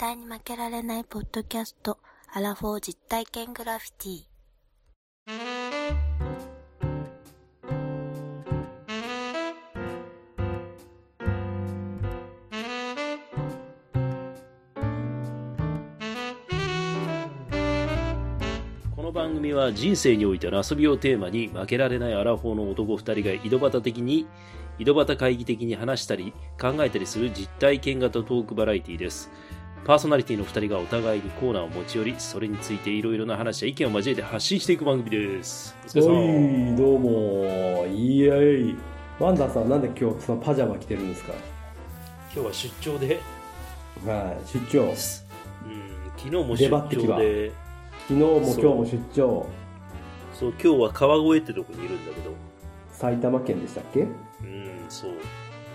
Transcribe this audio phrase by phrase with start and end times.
[0.00, 1.98] 対に負けられないポッドキャスト、
[2.32, 4.30] アラフォー実体験グラフィティ。
[18.96, 24.26] この番組は人生においての遊びをテーマに負けられないアラフォーの男2人が井戸端的に
[24.78, 29.30] 井戸端会議的に話したり考えたりする実体験型トークバラエティーです
[29.84, 35.74] パーソナリティの2人がお互いにコーナーを持ち寄りそれについていろいろな話や意見を交えて発信していく番組です。
[35.86, 36.12] お疲れ様。
[36.14, 36.24] は
[36.74, 37.86] い、どうも。
[37.86, 38.76] イエイ。
[39.18, 41.32] ワンダーさん、なんで今日そのパジャマ着てるんですか？
[42.32, 43.20] 今日は出張で、
[44.06, 44.84] はい、出張。
[44.84, 45.08] うん、昨
[46.22, 47.52] 日も出張で。
[48.06, 49.46] 昨日も今日も出張。
[50.34, 52.32] そう今日は川越ってとこにいるんだけど。
[52.92, 54.02] 埼玉県でしたっけ？
[54.02, 54.04] う
[54.44, 55.12] んそう、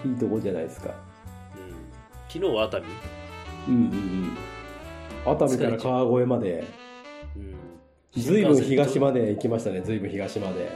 [0.07, 0.89] いいとこじゃないですか。
[0.89, 0.93] うん、
[2.27, 2.85] 昨日は熱海
[3.67, 4.37] うんうんうん。
[5.25, 6.63] 熱海から川越まで、
[7.35, 7.55] うん
[8.21, 10.69] ずいぶん東まで行きましたね、ずいぶん東まで。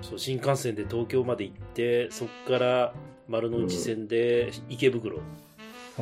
[0.00, 2.94] そう新幹線で東京まで行ってそこから
[3.28, 5.22] 丸の内線で池袋、は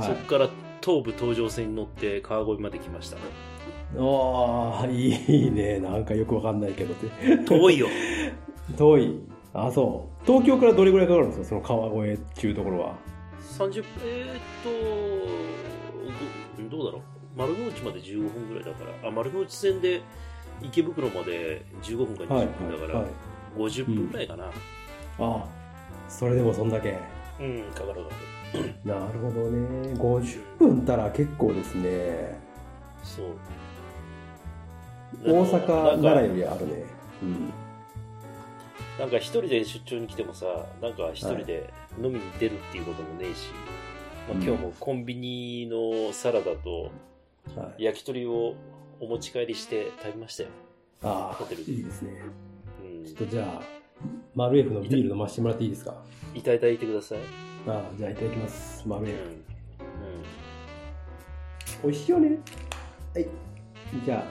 [0.04, 0.48] そこから
[0.80, 3.20] 東武東上線に乗って川越まで来ましたい。
[3.98, 5.80] ああ、いいね。
[5.80, 7.08] なんかよくわかんないけどって。
[7.44, 7.88] 遠いよ
[8.78, 9.20] 遠い。
[9.54, 10.26] あ、そう。
[10.26, 11.48] 東京からどれぐらいかかるんですか？
[11.48, 12.94] その川越っていうところは。
[13.58, 15.67] 30えー、っと
[16.70, 17.02] どどうだろう
[17.36, 20.02] 丸の内まで15分ぐらいだからあ丸の内線で
[20.62, 23.08] 池袋まで15分かはい、20分だから、はい。
[23.56, 24.50] 50分ぐらいかなあ
[25.18, 25.44] あ、
[26.08, 26.98] それでもそんだけ。
[27.40, 28.14] うんかかるかか
[28.54, 29.94] る なるほどね。
[29.94, 32.40] 50分たら結構ですね。
[33.02, 33.26] そう
[35.24, 35.66] 大阪、
[36.02, 36.84] 奈良よりあるね。
[37.22, 37.52] うん。
[38.98, 43.50] なんか一人で出張に来てもさ、なんか一人で飲みに出るっていうこともねえし、
[44.28, 46.90] まあ、うん今日もコンビニのサラダと
[47.56, 48.54] はい、焼き鳥を
[49.00, 50.50] お持ち帰りして食べましたよ。
[51.02, 52.20] ああホテル、でいいですね。
[52.84, 53.16] うんちょっ。
[53.16, 53.62] とじゃあ、
[54.34, 55.94] マルエフのビール飲ませてもらっていいですか？
[56.34, 57.18] いただいてください。
[57.66, 58.86] ああ、じゃあいただきます。
[58.86, 59.04] マうん。
[59.04, 59.16] ルエう
[61.80, 61.88] フ。
[61.88, 62.38] 美味しいよね。
[63.14, 63.28] はい。
[64.04, 64.24] じゃあ、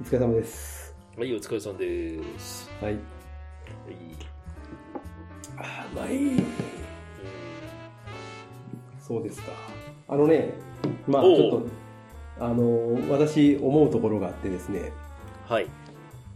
[0.00, 0.94] お疲れ様です。
[1.16, 1.20] ん。
[1.20, 2.70] はい、お疲れさんです。
[2.80, 2.92] はい。
[2.92, 3.02] はい。
[5.56, 6.40] ああ、うまい。
[9.08, 9.52] うんそうですか。
[10.08, 10.54] あのね、
[11.06, 11.66] まあちょっと、
[12.40, 14.92] あの、私思うところがあってですね、
[15.46, 15.66] はい。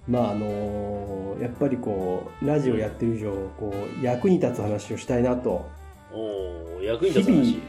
[0.09, 5.65] まああのやっぱりこうラジオやってる以上こう役に立つ話をしたいなと
[6.13, 7.61] おー役に立つ話。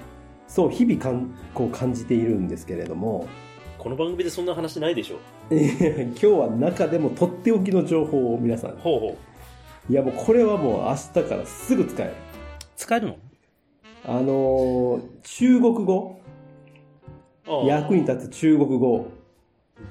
[0.48, 3.28] そう日々かんこう感じているんですけれども
[3.78, 5.18] この番組でそんな話ないでしょ。
[5.52, 9.18] 今日は中でもとっておきの情報を皆さんほうほ
[9.90, 9.92] う。
[9.92, 12.14] いやもうこれはもう明日からすぐ使える
[12.76, 13.18] 使えるの？
[14.06, 16.20] あの中国語
[17.66, 19.12] 役に立つ中国語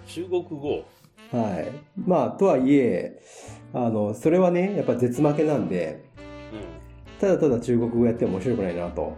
[0.06, 0.84] 中国語。
[1.30, 3.22] はいまあとはいえ
[3.72, 6.04] あのそれはねやっぱ絶負けなんで
[7.18, 9.16] ただただ中国語やっても面白くないなと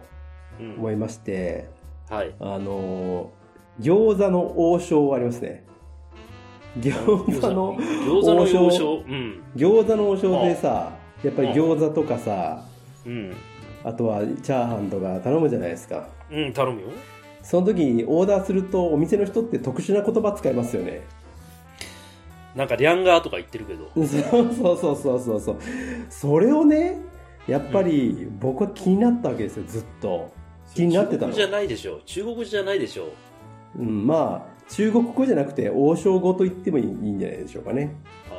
[0.61, 0.67] うん。
[0.67, 0.75] うん。
[0.79, 1.69] 思いまして
[2.09, 2.35] はい。
[2.39, 3.33] あの
[3.81, 5.65] 餃子の王将ありますね
[6.79, 8.95] 餃子の餃子の王将王将。
[8.95, 9.43] うん。
[9.57, 10.93] 餃子の王将でさ
[11.25, 12.63] やっぱり餃子とかさ
[13.05, 13.35] うん。
[13.85, 16.89] あとはチャーハンとか頼むじゃないですかうん、頼むよ。
[17.43, 21.03] その時にオーダーするとお店の人って特殊な言葉使いますよね
[22.57, 23.91] なんか、リャンガーとか言ってるけど。
[23.95, 25.57] そうそうそうそうそう
[26.09, 26.99] それをね
[27.47, 30.33] やっぱり僕は気になったわけですよずっと
[30.75, 32.01] 気になってたの中国じゃないでしょ。
[32.07, 33.09] 中国じゃないでしょ。
[33.79, 37.95] うん、まあ中国語じゃなくて王将語と言ってもいいんじゃないでしょうかね
[38.31, 38.35] あ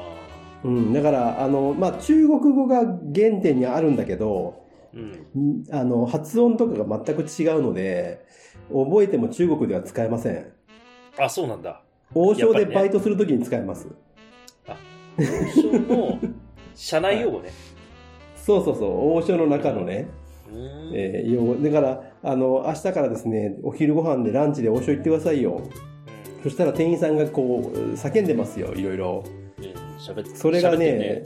[0.64, 4.65] うん、だからあの、まあ、中国語が原点にあるんだけどあ。
[4.96, 5.62] うん。
[5.62, 8.26] んあの発音とかが全く違うので
[8.70, 10.48] 覚えても中国では使えません。
[11.18, 11.82] あ、そうなんだ。
[12.14, 13.88] 王将でバイトするときに使えます、
[15.18, 15.24] 王
[15.62, 16.20] 将の
[16.74, 17.50] 社内用語ね。
[18.36, 19.18] そうそうそう。
[19.18, 20.08] 王将の中のね、
[20.50, 20.92] うーん。
[20.94, 21.56] えー用語。
[21.56, 25.62] だからあの明日からですねお昼ご飯でランチで王将行ってくださいよ。
[26.44, 29.24] そしたら店員さんがこう叫んでますよいろいろ。
[29.26, 29.36] うん
[30.36, 31.24] それがね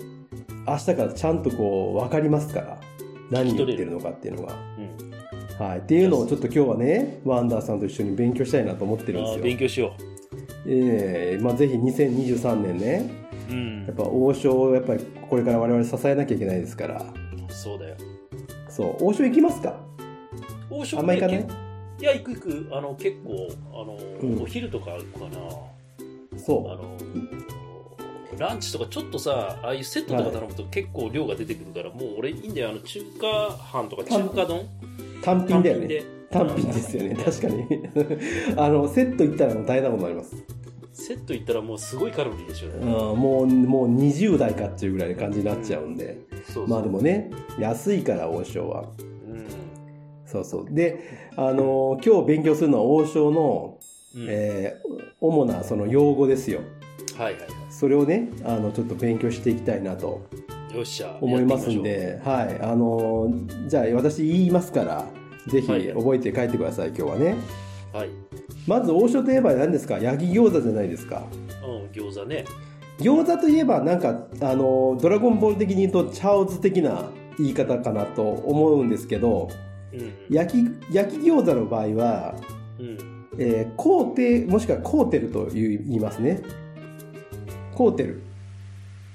[0.65, 2.77] 明日からちゃんとこう分かりますから
[3.29, 5.65] 何言ってるのかっていうのがうん。
[5.67, 9.43] はい、っていうのをちょっと今日はねワンダーさんと一緒に勉強したいなと思ってるんああ、ですよ。
[9.43, 9.93] 勉強しよ
[10.67, 13.09] ええまあ、ぜひ2023年ね
[13.49, 13.53] う。
[13.53, 13.95] うんやっ。
[13.95, 17.05] ぱ王将をやっぱりこれから我々支えなきゃいけないですから
[17.49, 17.95] そうだよ。
[18.69, 19.79] そう王将行きますか？
[20.69, 21.37] 王将あんま行かない？
[21.37, 21.47] ね
[21.99, 22.67] いや、行く行く。
[22.71, 25.25] あの、結構、あの、うんお昼とか行くかな。
[25.47, 26.97] あその、
[28.39, 32.69] ランチとかちょっとさ、ああいうセットとか頼むと結構量が出てくるから、もう俺いいんだよ。
[32.69, 34.59] あの、中華飯とか中華丼？
[34.59, 34.65] う
[35.21, 36.03] 単品だよねで。
[36.31, 37.65] 単品ですよね、確かに。
[38.55, 40.35] あの、セットいったらもう大変なことになります。
[40.93, 42.85] セットいったらもうすごいカロリーでしょううん、ね。
[42.85, 46.17] もう、もう20代かっていうぐらいの感じになっちゃうんで。
[46.45, 48.85] そうそうまあでもね、安いから王将は。
[49.27, 49.45] うん。
[50.25, 50.65] そうそう。
[50.69, 50.99] で、
[51.35, 53.77] あのー今日勉強するのは王将の、
[54.15, 54.89] うんえー
[55.21, 56.61] 主なその用語ですよ。
[57.19, 60.25] はいはいはそれをね、あの、ちょっと勉強していきたいなと
[60.73, 60.77] い。
[60.77, 61.17] よっしゃ。
[61.19, 62.57] 思いますんで、はい。
[62.61, 65.05] あのーじゃあ私言いますから、
[65.47, 67.35] ぜひはい覚えて帰ってください、今日はね。
[67.91, 68.09] はい。
[68.65, 69.99] まず王将といえば何ですか？
[69.99, 71.23] 焼き餃子じゃないですか。
[71.61, 72.45] うん、餃子ね。
[72.99, 79.49] 餃子といえばなんか、あのードラゴンボール的に言うと、チャオズ的な言い方かなと思うんですけど、
[79.91, 80.13] うん。
[80.29, 82.35] 焼き、焼き餃子の場合は、
[82.79, 82.97] うん。
[83.37, 86.41] えー、コーテもしくはコーテルと言いますね。
[87.79, 88.21] コーテル。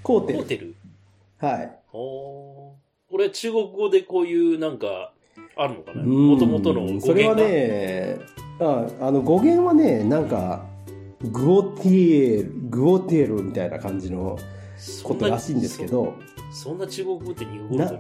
[0.02, 0.38] コーテル。
[0.38, 0.74] ホテル？
[1.36, 1.70] はい。
[1.92, 2.72] おー
[3.10, 5.12] これ中国語でこういうなんか、
[5.54, 6.00] あるのかな？
[6.00, 8.16] うんもともとの語源がそれはね、
[8.60, 10.64] ああの語源はね、なんか、
[11.30, 14.38] グオティエル、グオテールみたいな感じの
[15.02, 16.14] ことらしいんですけど、
[16.50, 17.98] そそんな中国語って日本語だな。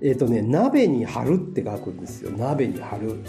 [0.00, 2.30] えっ、とね、鍋に貼るって書くんですよ。
[2.30, 3.22] 鍋に貼る。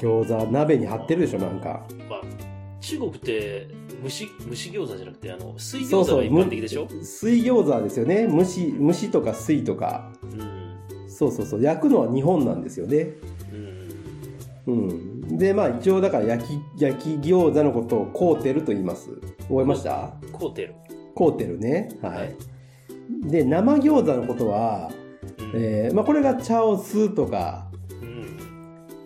[0.00, 1.86] 餃子、鍋に貼ってるでしょ、なんか。
[2.10, 2.22] まあ、
[2.80, 3.68] 中国って
[4.02, 6.86] 蒸し、蒸し餃子じゃなくて、あの、水餃子が一般的でしょ？
[6.90, 8.28] む水餃子ですよね。
[8.30, 10.12] 蒸し、蒸しとか水とか。
[10.22, 11.08] うん。
[11.08, 11.62] そうそうそう。
[11.62, 13.08] 焼くのは日本なんですよね。
[14.66, 14.74] うん。
[14.74, 14.92] う
[15.34, 15.38] ん。
[15.38, 19.08] で、まあ一応だから焼き、焼き餃子のことをコーテルと言います。
[19.48, 20.12] 覚えました？
[20.32, 20.74] コーテル。
[21.14, 21.88] コーテルね。
[22.02, 22.36] ははい
[23.26, 23.30] い。
[23.30, 24.90] で、生餃子のことは、
[25.38, 25.52] うん。
[25.54, 27.70] えーまあこれがチャオスとか、
[28.02, 28.36] うん。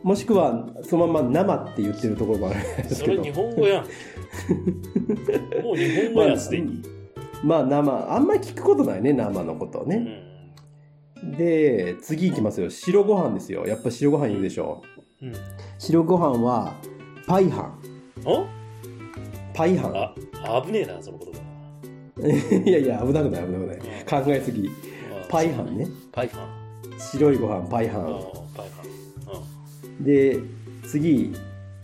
[0.02, 3.30] もしくはそのまま生って言ってるところもあるんですけどそれ日。
[3.30, 3.86] 本語やん。
[5.62, 6.82] もう日本語やん、すでに。
[7.42, 9.96] まあ生、あんまり聞くことないね、生のことをうね。
[11.24, 11.32] ん。
[11.36, 12.70] で、次いきますよ。
[12.70, 13.66] 白ご飯ですよ。
[13.66, 14.82] やっぱ白ご飯言うでしょ。
[15.22, 15.32] うん。
[15.78, 16.74] 白ご飯は、
[17.26, 17.78] パイハン。
[18.26, 18.44] あ
[19.54, 19.96] パイハン。
[20.44, 21.40] あ、危ねえな、その言葉。
[22.68, 23.78] いやいや、危なくない、危なくない。
[24.24, 24.70] 考えすぎ。
[25.28, 25.86] パイハンね。
[26.12, 26.98] パイハン。
[26.98, 28.02] 白いご飯、パイハン。
[28.54, 28.82] パイハ
[30.00, 30.04] ン。
[30.04, 30.38] で、
[30.86, 31.32] 次、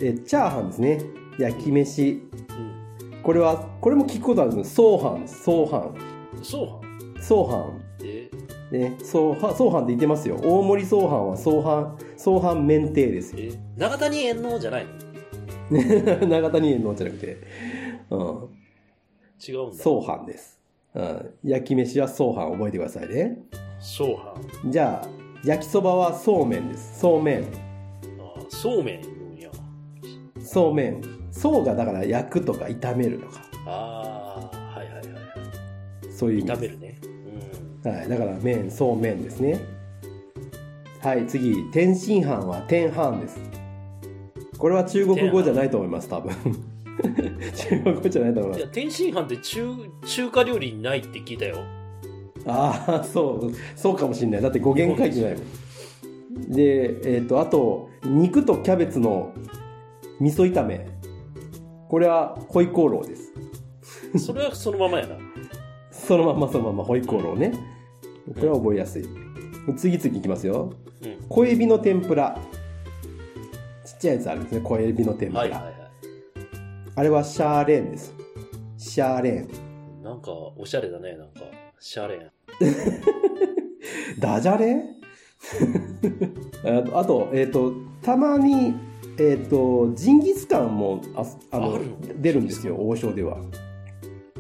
[0.01, 1.01] え、チャーハンですね。
[1.39, 2.11] 焼き飯。
[2.13, 3.23] うん。
[3.23, 4.75] これは、これも聞くことあるんです。
[4.75, 5.43] ソーハンです。
[5.45, 5.79] ソーハ
[6.37, 6.43] うん。
[6.43, 7.19] そうはん。
[7.19, 7.23] ン？
[7.23, 8.31] ソーハで、
[8.79, 8.91] ン。
[8.93, 10.37] ね、ソーハン、ソーハンって言ってますよ。
[10.43, 13.39] 大盛りソーハンはソーハン、ソーハン麺定ですよ。
[13.41, 14.87] え、長谷園のじゃない
[15.71, 15.71] の？
[16.29, 17.37] 長谷園のじゃなくて、
[18.11, 18.19] うん、
[19.47, 19.83] 違うんだ。
[19.83, 20.59] ソーハンです。
[20.95, 23.39] うん、焼き飯はソーハン覚えてくださいね。
[23.79, 24.35] そうは
[24.65, 24.71] ん。
[24.73, 25.09] じゃあ、
[25.45, 27.01] 焼きそばはそうめんです。
[27.01, 27.43] そうめん。
[27.45, 27.47] あ
[28.37, 29.03] あ、そうめん。
[30.41, 31.16] そうめん。
[31.37, 35.21] そうがだから焼くとか炒めるとか、ああ、はいはいはいは
[36.09, 36.13] い。
[36.13, 36.99] そういう意味炒めるね。
[37.85, 37.93] うん。
[37.93, 39.61] はい、だから麺、そうめんですね。
[41.01, 43.39] はい、次、天津飯は天飯です。
[44.57, 46.33] これは中国語じゃないと思います、多分。
[47.55, 48.69] 中国語じゃないと思いますいや、。
[48.69, 49.75] 天津飯って中、
[50.07, 51.59] 中華料理にないって聞いたよ。
[52.47, 54.43] ああ、そう、そうかもしれない。
[54.43, 56.51] だって語源書いてないもん。
[56.51, 59.35] で、えっ、と、あと、肉とキャベツの
[60.21, 60.96] 味噌炒め。
[61.89, 63.33] これは、ホイコーローです。
[64.19, 65.17] それはそのままやな。
[65.91, 67.53] そのままそのままホイコーローね。
[68.35, 69.09] これは覚えやすい。
[69.77, 70.73] 次々いきますよ。
[71.03, 71.17] うん。
[71.29, 72.39] 小エビの天ぷら。
[73.85, 74.61] ちっちゃいやつあるんですね。
[74.63, 75.41] 小エビの天ぷら。
[75.41, 75.75] はいはいはい。
[76.97, 78.15] あれはシャーレンです。
[78.77, 80.03] シャーレン。
[80.03, 81.41] なんか、おしゃれだね、なんか。
[81.79, 82.31] シャレン。
[84.19, 84.83] ダジャレ？
[86.65, 87.73] あ とあと、えっ、と、
[88.03, 88.75] たまに、
[89.19, 91.79] えっ、と、ジンギスカンもああの
[92.21, 93.39] 出るんですよ、王将では。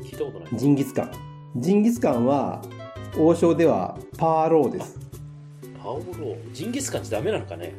[0.03, 0.49] 聞いたことない。
[0.55, 1.13] ジンギスカン。
[1.57, 2.63] ジンギスカンは、
[3.19, 4.99] 王将ではパーローです。
[5.83, 6.53] パオロー？
[6.53, 7.75] ジンギスカンってダメなのかね？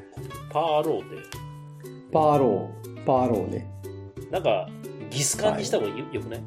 [0.50, 1.16] パーローって。
[2.12, 3.70] パーロー、パーローね。
[4.32, 4.68] なんか、
[5.12, 6.42] ギスカンにした方がよ,、よくない？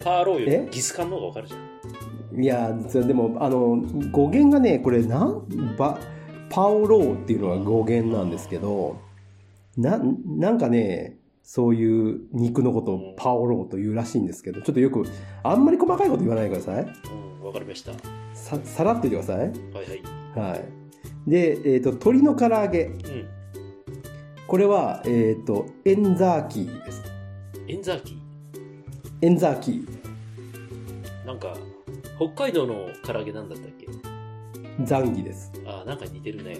[0.00, 0.64] パーローよえ？
[0.66, 2.42] りギスカンの方がわかるじゃん。
[2.42, 3.76] いや、でも、あの、
[4.10, 5.98] 語源がね、これ、なん、ば、
[6.54, 9.00] パオローっていうのが語源なんですけど、
[9.76, 15.04] な、なんかね、そういう肉のことをパオローというらしいんですけど、ちょっとよく、
[15.42, 16.86] あんまり細かいこと言わないでください。
[17.40, 17.90] うん、わかりました。
[17.90, 17.98] は
[18.34, 19.48] さ、さらっと言ってください。
[19.48, 20.50] いはい。
[20.50, 20.64] はい。
[21.28, 22.84] で、えっ、と、鶏の唐揚げ。
[22.84, 23.28] うん。
[24.46, 27.02] これは、えっ、と、エンザーキーです。
[27.66, 28.22] エンザーキ
[29.22, 29.88] エンザーキー。
[31.24, 31.26] ー。
[31.26, 31.56] なんか、
[32.16, 34.13] 北海道の唐揚げなんだったっけ？
[34.82, 35.52] ザンギです。
[35.66, 36.58] あーなんか似てるね。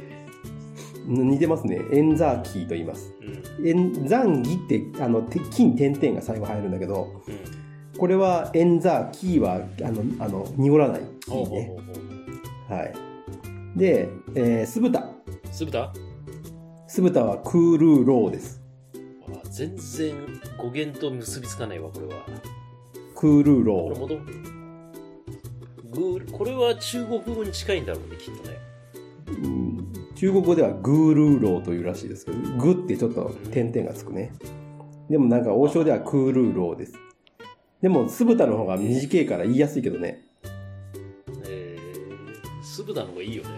[1.07, 1.81] 似てますね。
[1.93, 3.13] エンザーキーと言います。
[3.59, 3.69] うん。
[3.69, 7.99] エンザンギって、あの、て金点々が最後入るんだけど、うん。
[7.99, 11.77] これはエンザーキーは、あの、あの、濁らないキーね。
[12.69, 12.95] はい。
[13.77, 15.11] で、えー酢豚。
[15.51, 15.93] 酢豚？
[16.89, 18.63] 酢豚はクールーローです。
[19.29, 20.15] あ全然
[20.57, 22.25] 語源と結びつかないわ、これは。
[23.15, 24.64] クールーロー。
[25.95, 28.59] グーこれは中国語に近いんだろうね、きっとね。
[29.27, 34.33] うん中国語ではグールーローというらしいですけど、グってちょっと点々がつくね。
[35.11, 36.95] でもなんか王将ではクールーローです。
[37.83, 40.25] でも酢豚の方が短いから言いやすいけどね。
[41.47, 43.51] えー、酢豚の方がいいよね。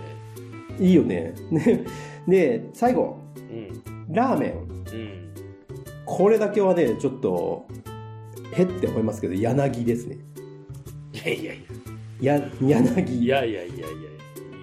[0.80, 1.34] いいよね。
[1.50, 1.84] ね
[2.26, 4.12] で、最後、うん。
[4.12, 4.52] ラーメン。
[4.52, 5.30] うん。
[6.04, 7.66] これだけはね、ちょっと、
[8.52, 10.18] へって思いますけど、柳ですね。
[11.12, 11.85] いやいやいや。
[12.24, 13.24] や、柳。
[13.24, 13.86] いやいやいやいや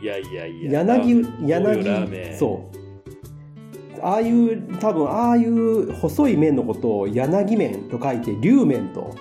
[0.01, 0.83] いやいやいや。
[0.83, 4.01] 柳、ラーメ柳、ンそう。
[4.01, 9.15] ああいう、多分、ああいう細い麺のことを柳麺と書いて、龍麺と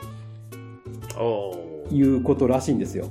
[1.90, 3.08] いうことらしいんですよ。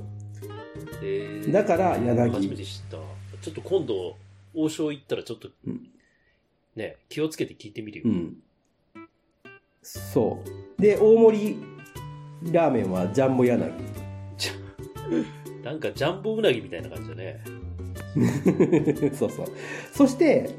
[1.02, 2.96] えーだから柳初めて知った。
[3.40, 4.16] ちょっと今度、
[4.54, 5.88] 王将行ったらちょっと、うん
[6.76, 8.04] ね、気をつけて聞いてみるよ。
[8.06, 8.36] うん。
[9.82, 10.42] そ
[10.78, 10.82] う。
[10.82, 11.56] で、大盛
[12.42, 13.72] りラーメンはジャンボ柳。
[15.64, 17.40] なんかジャンボうなぎみたいな感じだね。
[19.14, 19.46] そうそう。
[19.92, 20.50] そして、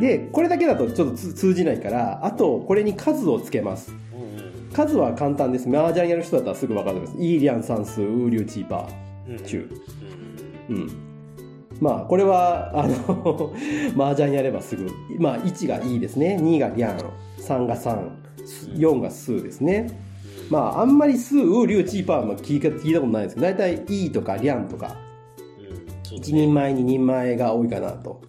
[0.00, 3.92] で、これだけだとちょっとつ通じないから、あと、これに数をつけます。
[3.92, 4.44] うん
[4.74, 5.68] 数は簡単です。
[5.68, 7.24] 麻雀やる人だったらすぐ分かると思います。
[7.24, 8.88] イーリャン算数、ウーリューチーパ
[9.28, 9.36] うん。
[9.36, 9.70] うん中
[10.68, 10.82] うんー。
[10.82, 10.90] うん。
[11.80, 13.52] まあ、これは、あの、
[13.96, 16.36] 麻雀やればすぐ、まあ、1がいいですね。
[16.40, 16.98] 2がリャン、
[17.38, 18.08] 3が3、
[18.76, 19.90] 4が数ですね。
[20.50, 24.96] まあ、あんまり数、ウーリューチーパーも聞いた聞いたことないですけど、大体、イーとかリャンとか、
[25.58, 28.22] うん、そうだ1ね人前、2人前が多いかなと。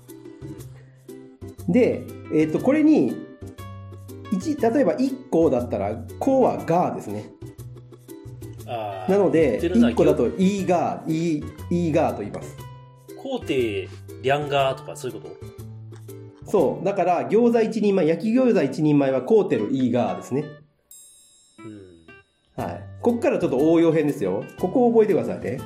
[1.68, 2.04] で、
[2.34, 3.16] えっ、と、これに、
[4.32, 7.30] 一例えば1個だったら、こうはガーですね。
[8.66, 12.58] なので、言ってるのは1個だとイーガー、イー、イーガーと言います。
[13.22, 13.88] 皇帝、
[14.22, 16.52] リャンガーとかそういうこと？
[16.52, 16.86] そう。
[16.86, 20.46] だから、餃子1人前、焼き餃子1人前はコーテルイーガーですね。
[22.58, 22.64] うん。
[22.64, 22.84] はい。
[23.02, 24.44] ここからちょっと応用編ですよ。
[24.60, 25.60] ここを覚えてくださいね。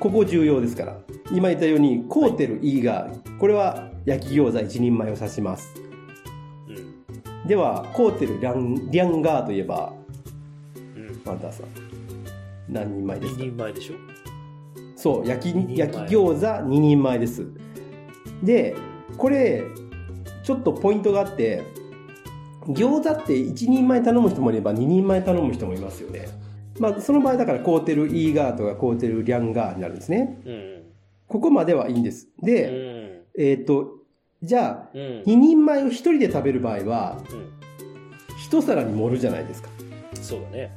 [0.00, 0.98] ここ重要ですから。
[1.30, 3.38] 今言ったように、コーテルイーガー。
[3.38, 5.74] これは焼き餃子1人前を指します。
[6.68, 7.46] うん。
[7.46, 9.92] では、コーテルリャン、リャンガーといえば、
[10.76, 11.20] うん。
[11.24, 11.66] マンターさん。
[12.68, 13.94] 何人前です2か人前でしょ？
[14.96, 17.46] そう、焼き焼き餃子2人前です。
[18.42, 18.74] で、
[19.16, 19.64] これ、
[20.42, 21.62] ちょっとポイントがあって、
[22.68, 26.28] 餃子って1人前頼む人もいれば2人前頼む人もいますよね。
[26.78, 30.40] まあ、その場合だからコーテルイーガーとかコーテルリャンガーになるんですね。
[30.44, 30.82] うん。
[31.28, 32.28] ここまではいいんです。
[32.42, 33.40] うで、ん。
[33.40, 33.98] えっ、と、
[34.42, 35.00] じゃあ、うん。
[35.22, 37.52] 2人前を1人で食べる場合は、うん。
[38.50, 39.68] 1皿に盛るじゃないですか。
[40.20, 40.76] そうだね。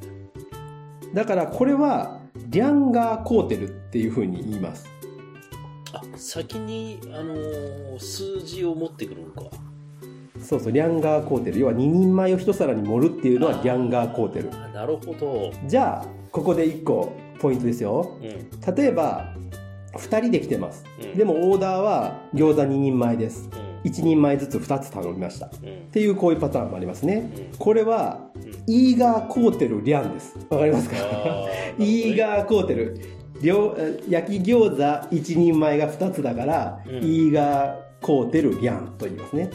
[1.13, 4.85] だからこれは、リャンガーコーテルっていうふうに言います。
[5.93, 9.64] あ、先に、あのー数字を持ってくるのか。
[10.45, 11.59] そうそう、リャンガーコーテル。
[11.59, 14.49] 要は2人前を1皿に盛るっていうのはリャンガーコーテル。
[14.53, 15.51] あなるほど。
[15.67, 18.11] じゃあ、ここで1個ポイントですよ。
[18.21, 18.75] うん。
[18.75, 19.33] 例えば、
[19.95, 20.83] 2人で来てます。
[21.01, 23.49] うんでもオーダーは餃子2人前です。
[23.83, 23.91] うん。
[23.91, 25.45] 1人前ずつ2つ頼みました。
[25.47, 25.91] っうん。
[25.91, 27.31] ていうこういうパターンもありますね。
[27.51, 27.57] うん。
[27.57, 30.35] これは、うんイーガーコーテルリャンです。
[30.49, 30.95] わかりますか？
[31.77, 32.97] イーガーコーテル。
[33.41, 33.75] 両
[34.09, 39.49] 焼き餃子1人前が2つだから、うんイーガーコーテルリャンと言いますね。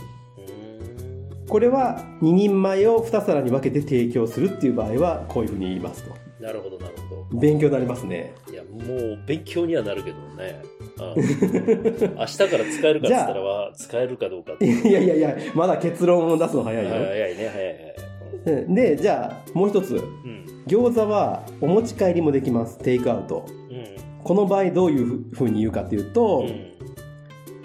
[1.50, 6.14] これは2人前を2皿に分けて提供するっていう場合はこういうふうに言いますと。
[6.40, 7.40] なるほど、なるほど。
[7.40, 8.32] 勉強になりますね。
[8.50, 10.62] いや、もう勉強にはなるけどね。
[10.62, 10.80] うん
[12.16, 14.52] 明日から使えるかっつったらは、使えるかどうか。
[14.60, 16.90] いやいやいや、まだ結論を出すの早いよ。
[16.90, 17.74] 早いね、早い
[18.44, 18.62] 早い。
[18.64, 19.96] うんで、じゃあもう一つ。
[19.96, 20.44] うん。
[20.68, 22.78] 餃子はお持ち帰りもできます。
[22.78, 23.44] テイクアウト。
[23.70, 23.84] うん。
[24.22, 26.70] この場合どういうふうに言うかっていうと、うん。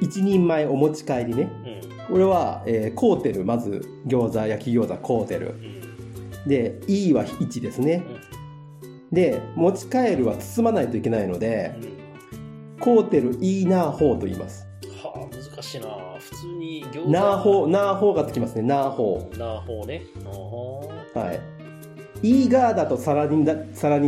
[0.02, 1.50] 一人前お持ち帰りね。
[1.66, 1.95] うん。
[2.10, 5.48] これは、えーコーテル、まず餃子、焼き餃子、コーテル。
[5.48, 6.48] うん。
[6.48, 8.04] で、E は1ですね。
[9.12, 11.74] で、持ち帰るは包まないといけないので、
[12.80, 14.68] コーテル、イーナーホーと言います。
[15.02, 15.88] はあ、難しいな
[16.20, 17.10] 普通に餃子。
[17.10, 18.62] ナーホー、ナーホーがつきますね。
[18.62, 20.04] ナーホナーホーね。
[20.24, 21.20] ナーホー。
[21.20, 21.26] ー。
[21.28, 21.40] はい。
[22.22, 23.46] イーガーだと皿にに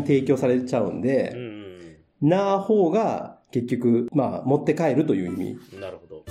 [0.02, 2.28] 提供されちゃうんうで、ん。
[2.30, 5.80] ナーホーが結局、まあ、持って帰るという意味。
[5.80, 6.26] なるほど。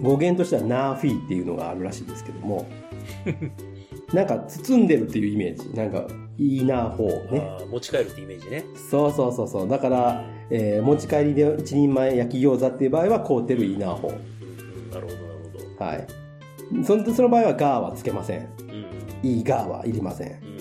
[0.00, 2.66] 語源としてはナーフィーっていうのがあるらしいですけども。
[4.12, 5.70] なんか包んでるっていうイメージ。
[5.74, 6.06] なんか、
[6.38, 7.46] イーナーホーね。
[7.70, 8.64] 持ち帰るってイメージね。
[8.90, 9.68] そうそうそうそう。
[9.68, 14.10] だから、えー持ち帰りで一人前焼き餃子っていう場合は、コーテルイーナーホう。
[14.94, 15.84] なるほど、なるほど。
[15.84, 15.86] ー。
[15.86, 16.06] はい。
[16.84, 18.48] そのその場合はガーはつけません。
[18.60, 19.28] うん。
[19.30, 20.28] イーガーはいりません。
[20.28, 20.58] うんうんうん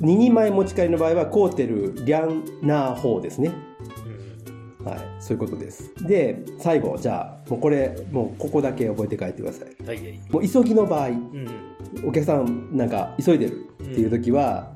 [0.00, 3.52] 2人前持ち帰りの場合は、コーテルリャンナーホーですね。
[4.86, 5.92] うんうんはい、そういうことです。
[6.06, 9.86] で、最後、じゃあ、もうこれ、もうここだけ覚えて帰ってください。
[9.86, 10.20] はいはい。
[10.30, 11.48] もう急ぎの場合、うん
[12.04, 14.72] お客さんなんか急いでるっていう時は、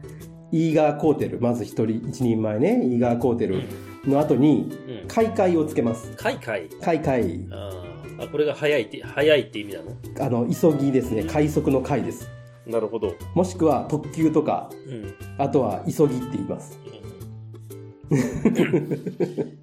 [0.52, 3.62] イーガーコーテル、まず一人、一人前ね、イーガーコーテル
[4.06, 4.98] の後に、うん。
[5.02, 5.08] うん。
[5.08, 6.10] 開会をつけます。
[6.12, 6.68] かいかい。
[6.80, 9.96] 開会、あこれが早いって、早いって意味なの？
[10.20, 12.28] あの、急ぎですね、快速の快です。
[12.66, 13.14] なるほど。
[13.34, 15.14] もしくは特急とか、うん。
[15.38, 16.78] あとは急ぎって言います。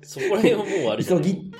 [0.04, 1.24] そこら辺はもうあれじゃない？
[1.24, 1.52] 急ぎ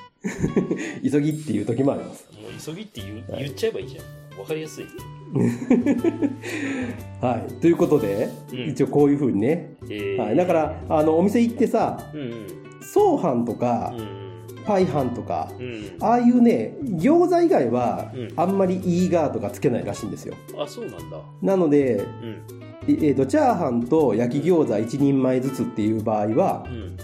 [1.10, 2.26] 急ぎっていう時もあります。
[2.32, 4.02] もう急ぎって言う言っちゃえばいいじゃ
[4.36, 4.38] ん。
[4.40, 4.84] わかりやすい。
[7.20, 7.52] はい。
[7.60, 9.74] ということで、うん一応こういうふうにね。
[9.90, 10.36] えーはい。
[10.36, 12.46] だから、あの、お店行ってさ、うんうん。
[12.80, 14.27] 送飯とかう、ん
[14.68, 15.96] パイ飯とか、うん。
[16.00, 20.34] ああいうね、餃子以外はうん、あんまりイーガーとかつけないらしいんですよ。
[20.58, 21.18] あ、そうなんだ。
[21.40, 22.42] なので、うん。
[22.86, 26.96] えーと、チャーハンと焼き餃子1人前ずつっていう場合はう、ん。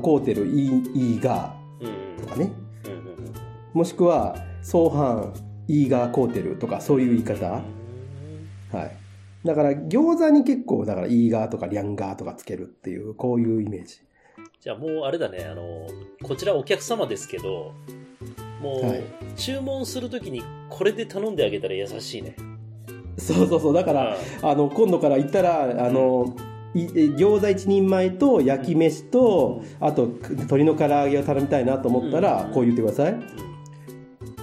[0.00, 1.86] コーテルイーイーガうん。
[1.86, 2.50] ーとかね。
[2.86, 3.32] うんうんうん。
[3.74, 5.32] もしくは、送飯
[5.68, 7.46] イーガーコーテルとかそういう言い方。
[7.50, 7.60] は
[8.82, 8.90] い。
[9.44, 13.96] だから餃子に結構、だからイーガーとかリャンガーとかつけるっていう、こういうイメージ。
[14.64, 15.86] じゃあもうあれだね、あの、
[16.22, 17.74] こちらお客様ですけど、
[18.62, 19.02] もう、はい
[19.36, 22.34] 注文するときにこれで頼んであげたら優しいね。
[23.18, 23.74] そうそうそう。
[23.74, 26.34] だから、あの、今度から行ったら、あの、
[26.72, 33.12] 餃子一人前と焼き飯と、あと鶏の唐揚げを頼みたいなと思ったら、うんこう言ってください。
[33.12, 33.22] うん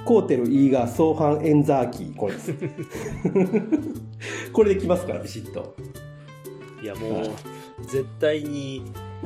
[0.06, 2.16] コーテルイーガー相反エンザーキー。
[2.16, 2.54] これです。
[4.54, 5.76] これできますから、ビシッと。
[6.84, 7.32] いやもうはい、
[7.88, 8.84] 絶対に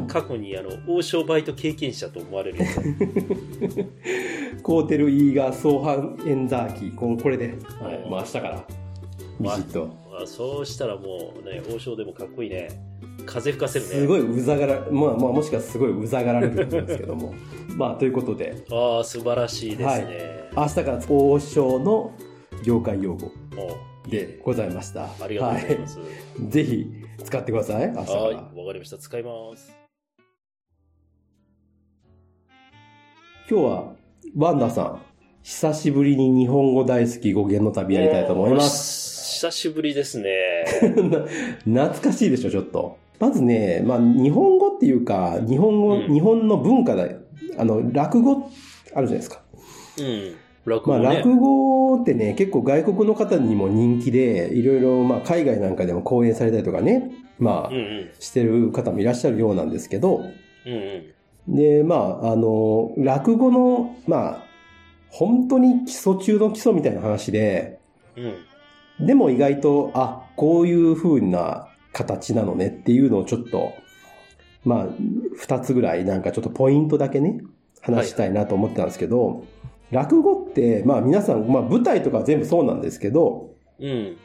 [0.07, 3.89] 過去にあの、王将バイト経験者と思われるよね。
[4.63, 6.95] コーテルイーガー相反エンザーキー。
[6.95, 8.67] ここれで、はい、うんもう明日から。
[9.39, 10.05] ビシッと。
[10.21, 12.69] あそうしたらもうね、王将でもかっこいいね。
[13.25, 13.91] 風吹かせるね。
[13.91, 17.33] すごいうざがら、まあまあもしかすごいうざがられると思うんですけども。
[17.75, 20.49] まあということで、ああ、素晴らしいですね。
[20.55, 22.11] 明日から王将の
[22.63, 23.77] 業界用語も
[24.07, 25.03] でございました。
[25.03, 25.99] うありがとうございます。
[25.99, 26.49] はい。
[26.49, 27.87] ぜひ使ってください。
[27.91, 28.21] 明日から。
[28.21, 28.97] はい、わかりました。
[28.97, 29.74] 使います。
[33.47, 33.93] 今日は、
[34.35, 35.01] ワンダさん、
[35.43, 39.39] 久しぶりに日本語大好き語源の旅やりたいと思います。
[39.39, 39.45] す。
[39.45, 40.65] 久しぶりですね。
[41.67, 42.97] な 懐かしいでしょ、ちょっと。
[43.19, 47.19] まずね、まあ、日本語っていうか、日本語、うん日本の文化だよ。
[47.59, 49.43] あの、落語あるじゃないですか。
[49.99, 50.35] うん。
[50.65, 51.15] 落まあ、語ね。
[51.17, 58.09] 落語ってね、結構外国の方にも人気で、いろいろ、まあ、海外なんかでも講演されたりとかね、まあうん、うん。
[58.19, 60.23] してる方もいらっしゃるようなんですけど、
[60.65, 61.14] うん
[61.47, 64.43] で、まあ、あの、落語の、まあ、
[65.09, 67.79] 本当に基礎中の基礎みたいな話で、
[68.15, 68.33] うん。
[68.99, 69.07] うん。
[69.07, 73.73] でも意外と、あ、こういう風な形なのねっていうのをちょっと、
[74.63, 74.87] まあ、
[75.37, 77.41] 二つぐらいなんかちょっとポイントだけね、
[77.81, 79.45] 話したいなと思ってたんですけど、
[79.91, 84.17] 落語って、まあ皆さん、まあ舞台とかは全部そうなんですけど、うん。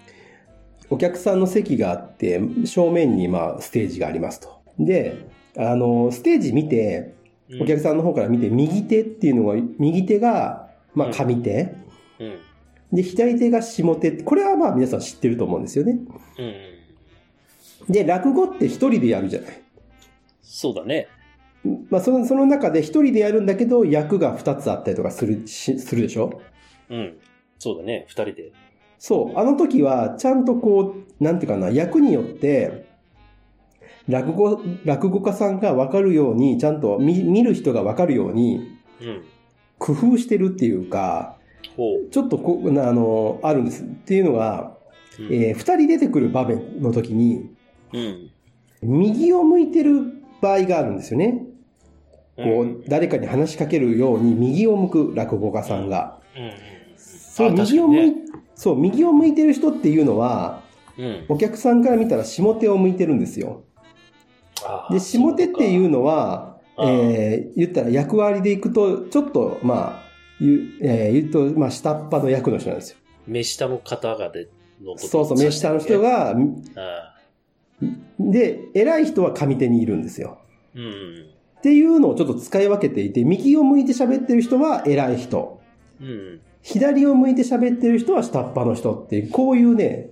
[0.88, 4.62] お客さんの席があって、正面にまあステージがありますと。
[4.78, 7.14] で、あの、ステージ見て、
[7.60, 11.74] お客さんの方から見て、右手っていうのが、右手が、まあ上手。
[12.20, 12.38] うん。
[12.92, 14.10] で、左手が下手。
[14.22, 15.98] これはまあ皆さん知ってると思うんですよね。
[16.38, 17.92] うん。
[17.92, 19.50] で、落語って一人でやるじゃない。
[20.42, 21.08] そうだね。
[21.90, 26.40] まあその、その中で一人でやるんだけど、役が二つあったりとかするし、するでしょ？
[26.88, 27.18] うん。
[27.58, 28.06] そうだね。
[28.08, 28.52] 二人で。
[28.98, 29.38] そう。
[29.38, 32.89] あの時は、ちゃんとこう、なんていうかな、役によって、
[34.10, 39.24] 落語、落語家さんがわかるように、ちゃんと見見る人がわかるように、うん。
[39.78, 41.36] 工夫してるっていうか、
[41.76, 42.10] ほう。
[42.10, 43.82] ちょっとこう、なあの、あるんです。
[43.82, 44.76] っていうのが、
[45.18, 45.26] うん。
[45.26, 47.50] えー二人出てくる場面の時に、
[47.92, 48.30] うん。
[48.82, 50.02] 右を向いてる
[50.40, 51.46] 場合があるんですよね。
[52.36, 56.18] こうんう、誰かに話しかけるように右を向く落語家さんが。
[56.36, 56.52] うん。
[56.96, 60.62] そう、あ右を向い、確そう、右を向いてる人っていうのは、
[60.98, 61.24] うん。
[61.28, 63.64] お客さんから見たら下手を向いてるんですよ。
[64.90, 70.02] で、下手っていうのは、えー言ったら役割でいくと、ちょっと、まあ、
[70.40, 72.96] 言う、えー言うと、まあ、下っ端の役の人なんですよ。
[73.26, 74.48] 目下の方がで、
[74.82, 76.00] のことそうそう、目下の人。
[76.00, 76.34] が、あ
[78.18, 80.38] で、偉い人は上手にいるんですよ。
[80.74, 81.26] ーうん。
[81.58, 85.60] っていうのをちょっと使い分けていて、右を向いて喋ってる人は偉い人。
[86.00, 86.40] うん。
[86.62, 90.10] 左を向いて喋ってる人は下っ端の人っていう、こういうね、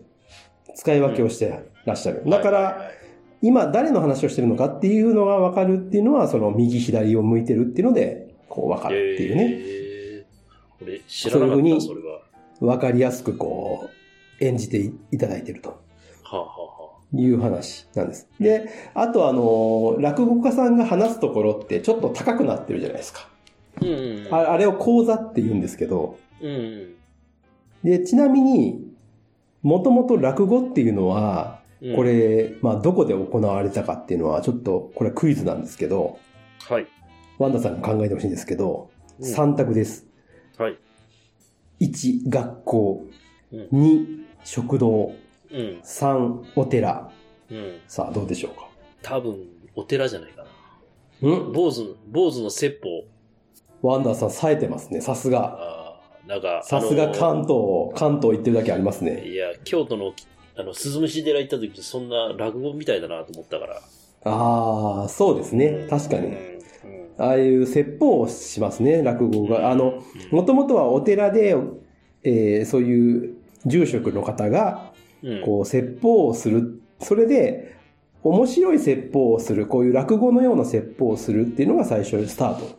[0.75, 2.23] 使い分けをしてらっしゃる。
[2.27, 2.98] だから、はいはいはい
[3.43, 9.45] 今誰の話をしてるのかっていうのが分かるっていうのは、その右左を向いてるっていうので、こう分かるっていうね。
[9.45, 12.21] へーこれ知らなかった、そういうふうにそれは。
[12.61, 13.89] 分かりやすくこ
[14.41, 15.71] う、演じていただいてると。
[16.25, 18.29] はあ、はあはいう話なんです。
[18.39, 23.29] で、あとあの、落語家さんが話すところってちょっと高くなってるじゃないですか。
[23.81, 23.93] うんう
[24.31, 24.35] ん。
[24.35, 26.95] ああれを講座って言うんですけど、うんうん。
[27.83, 28.93] で、ちなみに、
[29.63, 36.19] もともと落語っていうのは、うんこ、れ、まあ、どこで行われたかっていうのは、ちょっと、これクイズなんですけど、
[36.69, 36.87] はい。
[37.39, 40.07] ワンダさんに考えてほしいんですけど、うん3択です。
[40.59, 40.79] はい。
[41.81, 43.05] 1、学校。
[43.53, 45.13] うん2、食堂。
[45.51, 45.81] うん。
[45.83, 47.11] 3、お寺。
[47.51, 47.81] うん。
[47.89, 48.69] さあ、どうでしょうか？
[49.03, 49.37] 多分、
[49.75, 50.45] お寺じゃないか
[51.23, 51.29] な。
[51.37, 51.53] ん？
[51.53, 53.89] 坊主、坊主の説法。
[53.89, 55.01] ワンダさん、冴えてますね。
[55.01, 55.57] さすが。
[55.61, 59.27] ああ、なんか、さすがあの関東、関東行ってるだけありますね。
[59.27, 60.13] いや、京都の、
[60.59, 63.81] あの、鈴虫寺行った時、そんな落語みたいだなと思ったから。
[64.25, 65.87] ああ、そうですね。
[65.89, 66.35] 確かに。
[67.17, 69.71] ああいう説法をしますね、落語が。
[69.71, 71.57] あの、もともとはお寺で、
[72.25, 74.93] えーそういう住職の方が、
[75.23, 76.81] うん、こう、説法をする。
[77.01, 77.77] それで、
[78.25, 82.79] 面白い説法をする、こういう落語のような説法をするっていうのが最初スタート。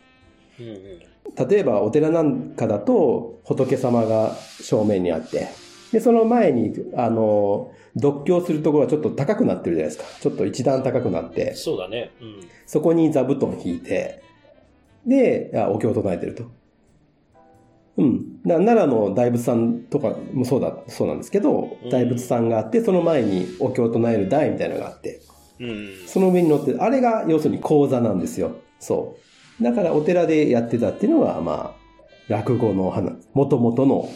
[1.48, 5.48] 例えばお寺なんかだと仏様が正面にあって、
[5.92, 10.20] で、その前に、あの、読経するところはちょっと高くなってるじゃないですか。
[10.20, 12.12] ちょっと一段高くなって、そうだね。
[12.22, 12.42] うん。
[12.66, 14.22] そこに座布団引いて、
[15.06, 16.44] で、あお経を唱えてると。
[17.98, 18.42] うん。
[18.44, 25.22] だ奈良の大仏さんとかもそうだ、そうなんですけどうん、大仏さんがあって、その前にお経を唱える台みたいなのがあって、
[25.60, 25.90] うん。
[26.06, 28.56] その上に乗ってる、あれが要するに講座なんですよ。
[28.80, 29.18] そ
[29.60, 29.64] う。
[29.64, 31.80] だからお寺でやってたっていうのが、まあ、
[32.30, 34.10] 落語の話、元々の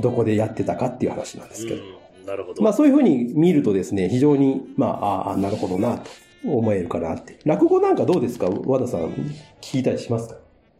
[0.00, 1.82] どこでやってたかっていう話なんですけど。
[1.82, 2.62] うん、なるほど。
[2.62, 6.10] まあそういうふうに見るとですね、非常に、まあ、ああ、なるほどなと
[6.44, 7.38] 思えるかなって。
[7.44, 8.48] 落語なんかどうですか？
[8.48, 9.12] 和田さん、
[9.60, 10.36] 聞いたりしますか？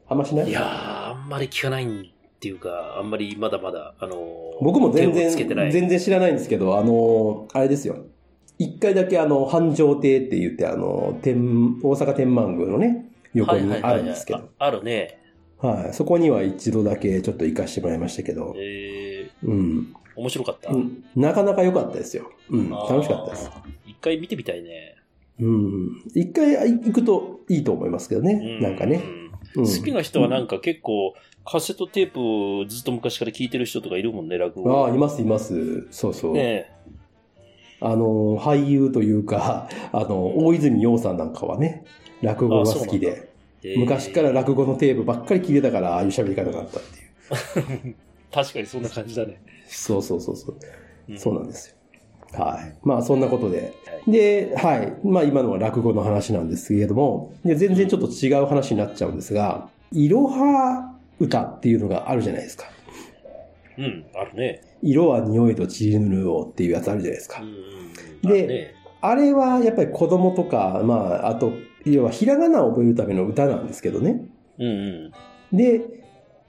[0.09, 0.49] あんましない？
[0.49, 1.89] いやー、あんまり聞かないっ
[2.41, 5.13] ていうか、あんまりまだまだ、あのー僕も全。
[5.13, 7.97] 然、全然知らないんですけど、あの、あれですよ。
[8.59, 14.39] 一回だけあの、繁盛亭って言って、あの、天、大阪天満宮のね、横にあるんですけど。
[14.41, 15.19] はいはいはいはいああるね。
[15.59, 15.95] はい。
[15.95, 19.08] そこには一度だけちょっと行かしてもらいましたけど、え
[19.43, 19.95] うん。
[20.17, 20.71] ー、面白かった。
[20.71, 22.31] うんなかなか良かったですよ。
[22.51, 22.71] うん。
[22.71, 23.51] 楽しかったです。。
[23.87, 24.97] 一回見てみたいね。
[25.41, 26.03] うん。
[26.15, 28.59] 一回行くといいと思いますけどね。
[28.61, 29.03] うなんかね。
[29.05, 34.85] うんうん好きな人はなんか結構、カセットテープをずっと昔から聞いてる人とかいるもんね、落語。
[34.85, 35.87] ああ、います、います。
[35.91, 36.33] そうそう。
[36.35, 36.71] ね
[37.81, 41.85] あの、俳優というか、 あの、大泉洋さんなんかはね、
[42.21, 43.31] 落語が好きあで、
[43.63, 47.97] えー昔から落語のテープばっかり聞いてたから、ああいう喋り方になったっていう。
[48.33, 49.41] 確かにそんな感じだね。
[49.69, 50.57] そうそうそうそう。
[51.09, 51.77] うんそうなんですよ。
[52.33, 52.79] はい。
[52.83, 53.73] まあ、そんなことで。
[54.07, 54.93] で、はい。
[55.03, 62.67] まあ、今のは落語の話なんですけれども、で全然ちょっと違う話になっちゃうんですが、いろは歌っていうのがあるじゃないですか。
[63.79, 64.61] うん、あるね。
[64.83, 67.49] 色は匂いとちりぬるをっていうやつあるじゃないですかうん。
[67.49, 67.89] うんうん
[68.23, 71.53] であれはやっぱり子供とか、まあ、あと、
[71.85, 74.25] 要はひらがなを覚えるための歌なんですけどね。
[74.59, 75.13] うんう
[75.53, 75.57] ん。
[75.57, 75.83] で、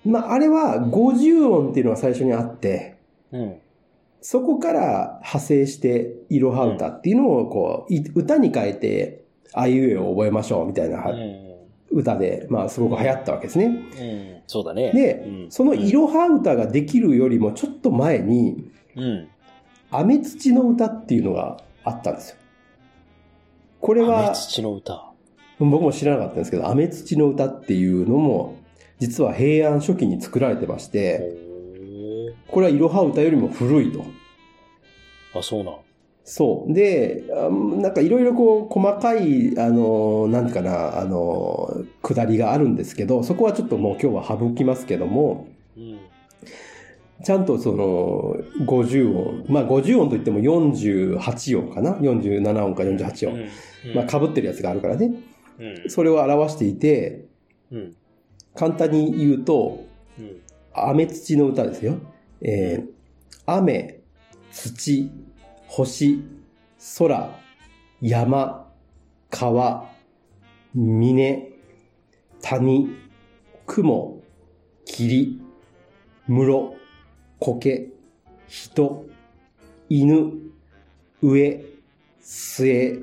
[0.05, 2.97] まあ、あれは50音っていうのが最初にあって、
[3.31, 3.55] うん。
[4.21, 11.49] そこから派生して、いろは歌っていうのをこう、い歌に変えて、あいうえを覚えましょうみたいなうん
[11.91, 13.65] 歌で、まあすごく流行ったわけですね。
[13.65, 14.41] うん。
[14.45, 14.91] そうだね。
[14.93, 19.27] でうんそのいろは歌ができるよりもちょっと前に、うん。
[19.91, 22.35] 雨土の歌っていうのがあったんですよ。
[23.81, 25.05] これ雨は、土の歌。
[25.57, 28.55] 僕も知らなかったんですけど、雨土の歌っていうのも、
[28.99, 31.35] 実は平安初期に作られてまして、
[32.47, 33.99] ほこれはいろは歌よりも古いと。
[33.99, 35.75] ーあ、そうなん。
[36.25, 36.73] そう。
[36.73, 45.99] で、あなんかいろいろこう、細かい、あの、なんていうかな、あの、下りがあるんですけど、そこはちょっともう今日は省きますけども、うん。
[47.23, 48.35] ちゃんとその、
[48.65, 53.35] 50音、まあ50音といっても48音かな ?47 音か48音。
[53.88, 53.95] うん。
[53.95, 55.13] まあ被ってるやつがあるからね。
[55.57, 55.89] うん。
[55.89, 57.25] それを表していて、
[57.71, 57.95] うん。
[58.55, 59.85] 簡単に言うと、
[60.17, 60.41] うん。
[60.73, 61.97] 雨土の歌ですよ。
[62.41, 62.99] えー
[63.51, 64.01] 雨、
[64.51, 65.09] 土、
[65.65, 66.23] 星、
[66.99, 67.39] 空、
[67.99, 68.71] 山、
[69.31, 69.89] 川、
[70.75, 71.51] 峰、
[72.43, 72.89] 谷、
[73.65, 74.21] 雲、
[74.85, 75.41] 霧、
[76.27, 76.77] 室、
[77.39, 77.88] 苔、
[78.47, 79.05] 人、
[79.89, 80.31] 犬、
[81.23, 81.65] 上、
[82.21, 82.99] 末、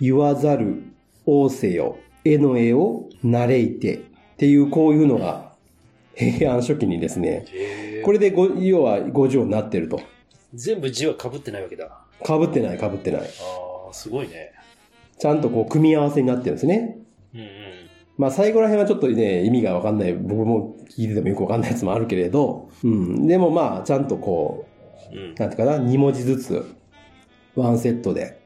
[0.00, 0.82] 言わざる、
[1.26, 4.09] 仰せよ、絵の絵を嘆いて、
[4.40, 5.52] っていうこういうのが
[6.14, 7.44] 平安初期にですね、
[8.06, 10.00] これでご要は50音になってると。
[10.54, 12.00] 全部字は被ってないわけだ。
[12.24, 13.20] 被ってない被ってない。
[13.20, 13.24] あ
[13.90, 14.52] あ、すごいね。
[15.18, 16.96] ちゃんとこう組み合わせになってるんですね。
[17.34, 17.48] うんうん。
[18.16, 23.26] まあ最後ら辺はちょっとね、意味がわかんない、僕も聞いててもよくわかんないやつもあるけれど、うん。
[23.26, 24.66] でもまあちゃんとこ
[25.12, 25.22] うんう、。
[25.22, 26.64] なんていうかな、2文字ずつ、
[27.56, 28.40] ワンセットで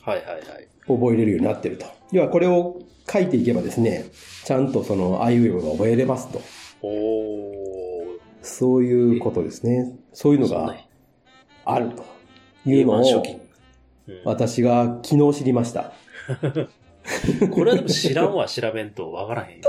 [0.00, 0.68] はいはいはい。
[0.88, 1.86] 覚えれるようになってると。
[2.10, 4.06] 要はこれを書いていけばですね、
[4.44, 6.40] ちゃんとそのアイウェイが覚えれますと。
[6.82, 8.16] おー。
[8.42, 9.96] そういうことですね。
[10.12, 10.74] そういうのが
[11.64, 12.04] あると
[12.64, 13.40] いうの A1 初を
[14.24, 15.92] 私が昨日知りました。
[17.50, 19.62] これはでも知らんわ、調べんとわからへんよ。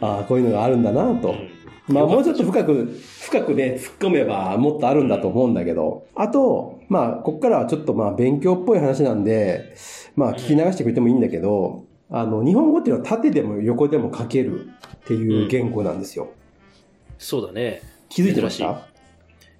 [0.00, 1.30] ああ、こういうのがあるんだなと。
[1.30, 1.57] うん
[1.88, 6.06] まあもうちょっと深く、深くね、突っ込めばもっとあるんだと思うんだけど。
[6.14, 9.74] あと、まあ、こっからはちょっとまあ勉強っぽい話なんで、
[10.16, 14.70] まあ聞き流してくれてもいいんだけど、あの、日本語っていうのは縦でも横でも書けるっ
[15.06, 16.30] ていう言語なんですよ。
[17.18, 17.82] そうだね。
[18.08, 18.86] 気づいてまし珍た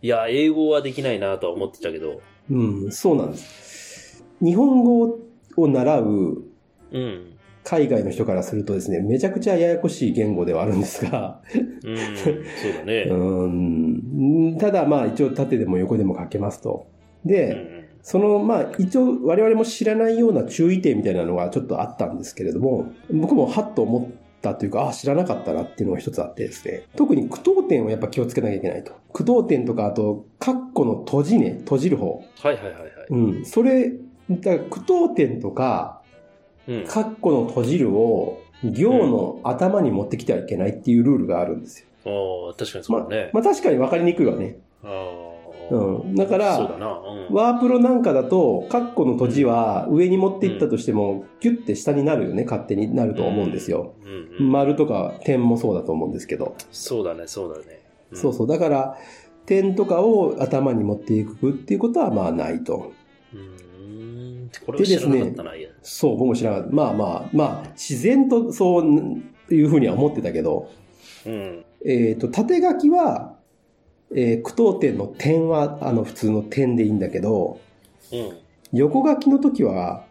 [0.00, 2.20] いや、英語はできないなとは思ってたけど。
[2.50, 4.24] うん、そうなんです。
[4.40, 5.18] 日本語
[5.56, 6.42] を習う
[6.92, 7.37] うん。
[7.68, 11.96] 海外の人からするとですね、めちゃくちゃややこしい言語ではあるんですが、うん。
[12.16, 12.34] そう
[12.78, 13.02] だね。
[13.12, 16.86] うん、ただまあ一応縦でも横でも書けますと。
[17.26, 17.68] うで、ん。
[18.00, 28.92] そのまあ一応我々も知らないような注意点みたいなのがちょっとあったんですけれども、僕もハッと思ったというか、あ、知らなかったなっていうのが一つあってですね、特に句読点をやっぱ気をつけなきゃいけないと。
[29.12, 32.24] 句読点とか、あと、カッコの閉じね、閉じる方。
[32.36, 32.90] はいはいはいはい。
[33.10, 33.92] うん、それ、
[34.30, 35.97] だから句読点とか、うん。
[36.86, 41.88] カッコの閉じるを行の頭に持ってきてはいけないっていうルールがあるんですよ。
[42.04, 43.30] ああ、確かにそうだね。
[43.32, 44.58] まあ確かに分かりにくいわね。
[44.84, 45.28] ああ。
[45.70, 46.14] うん。
[46.14, 46.86] だから、そうだな。
[46.86, 47.34] うん。
[47.34, 53.94] ワープロなんかだと、カッコの閉じは上に持っていったとしても、キュッて下になるよね、勝手になると思うんですよ。
[54.02, 54.52] うんうん。
[54.52, 56.54] 丸とか点もそうだと思うんですけど。
[56.70, 57.82] そうだね、そうだね。
[58.14, 58.46] そうそう。
[58.46, 58.96] だから、
[59.44, 62.92] 点とかを頭に持っていくっていうことはまあないと。
[63.34, 64.50] うん。
[64.64, 65.67] これは知らなかったな、いや。
[65.82, 66.74] そう、僕も知らなかった。
[66.74, 70.70] まあまあ、まあ、自然とそういうふうには思ってたけど、
[71.26, 71.64] うん。
[71.84, 73.36] えっ、と、縦書きは、
[74.14, 77.60] えー句読点の点は、あの、普通の点でいいんだけど、
[78.12, 78.36] うん。
[78.72, 80.04] 横書きの時は、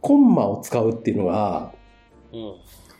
[0.00, 1.72] コンマを使うっていうのが、
[2.32, 2.54] うん。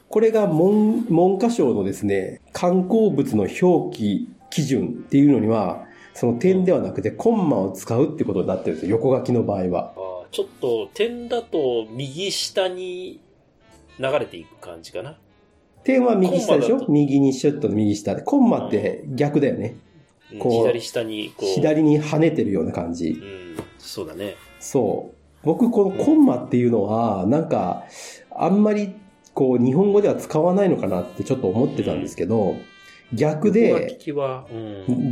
[0.09, 9.92] これが文、文科省のですね、観光物の表記基準っていうのには、その点ではなくてコンマを使うってことになってるんですよ、横書きの場合は。
[10.31, 13.21] ちょっと点だと右下に
[13.99, 15.19] 流れていく感じかな。
[15.85, 16.85] 点は右下でしょ？
[16.88, 18.23] 右にシュッと右下で。
[18.23, 19.77] コンマって逆だよね。
[20.33, 21.49] うんこう左下にこう。
[21.55, 23.25] 左に跳ねてるような感じう。
[23.25, 23.57] ん。
[23.79, 24.37] そうだね。
[24.61, 25.17] そう。
[25.43, 27.85] 僕、このコンマっていうのは、なんか、
[28.31, 28.93] あんまり、
[29.33, 32.57] こう、日本語では使わないのかなってちょっと思ってたんですけど、
[33.14, 33.99] 逆で。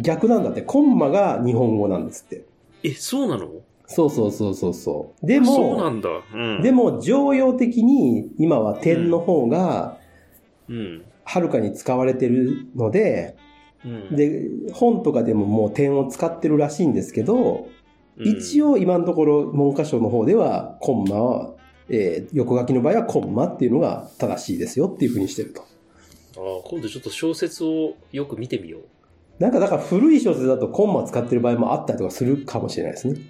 [0.03, 2.45] 逆なんだって、コンマが日本語なんですって。
[2.83, 3.49] え、そうなの？
[3.87, 5.27] そうそうそうそうそう。
[5.27, 6.09] でも、そうなんだ。
[6.35, 6.63] うん。
[6.63, 9.99] でも、常用的に、今は点の方が、
[10.69, 11.05] うん。
[11.25, 13.37] はるかに使われてるので、
[13.85, 14.17] うん。
[14.17, 17.69] で、本とかでももう点を使ってるらしいんですけど、
[18.19, 18.73] 一応。
[18.73, 21.55] 応今のところ文科省の方ではコンマは、
[21.89, 25.61] えー横書きの場合はコンマっていうのが正しいですよっていうふうにしてると。
[25.61, 28.83] ああ、今度ちょっと小説をよく見てみよう。
[29.39, 33.21] なんかだから古い小説だとコンマ使ってる場合もあったりとかするかもしれないですね。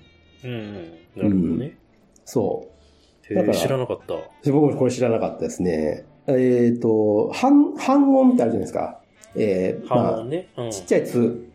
[0.44, 0.74] うんうん。
[1.16, 1.76] なるほどね。
[2.24, 2.68] そ
[3.30, 4.14] へだからえ、知らなかった。
[4.14, 4.20] う。
[4.52, 6.04] 僕もこれ知らなかったですね。
[6.28, 9.00] えっ、と、半、半音ってあるじゃないですか。
[9.36, 10.48] えー、ま半音ね。
[10.56, 11.48] うんあ、ちっちゃいつ。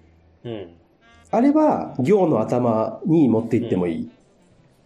[0.44, 0.68] うん。
[1.32, 4.10] あれは行の頭に持っていってもいい。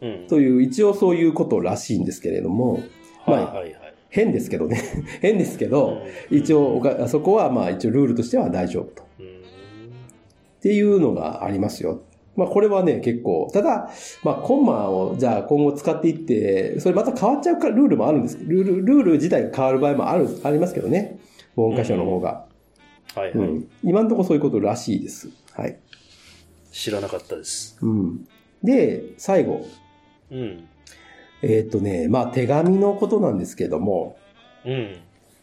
[0.02, 0.28] うん。
[0.28, 2.84] という、一応そういうことらしいんですけれども、
[3.26, 3.76] はいはいはい。
[4.10, 4.82] 変ですけどね。
[5.22, 6.00] 変ですけど、
[6.32, 9.04] うん一応そこはまあ一応ルールとしては大丈夫と。
[9.20, 9.26] うん。
[9.26, 9.30] っ
[10.62, 12.02] ていうのがありますよ。
[12.36, 13.90] まあこれはね、結構、ただ、
[14.24, 21.20] まあコンマをじゃあ今後使っていって、それまた変わっちゃうかルールもあるんですルール、ルール自体が変わる場合もある、ありますけどね。
[21.56, 22.46] 文科省の方が。
[23.16, 23.32] はいはい。
[23.32, 23.68] うん。
[23.84, 25.30] 今のところそういうことらしいです。
[25.54, 25.78] はい。
[26.72, 27.78] 知らなかったです。
[27.82, 28.28] うん。
[28.62, 29.66] で、最後。
[30.32, 30.68] うん。
[31.42, 34.18] えーっとね、まあ手紙のことなんですけども、
[34.66, 34.98] うん。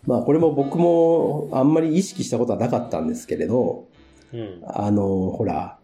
[0.06, 3.86] まあこれも僕もあんまり意識したことはなかったんですけれど、
[4.32, 4.62] うん。
[4.66, 5.78] あの、ほら、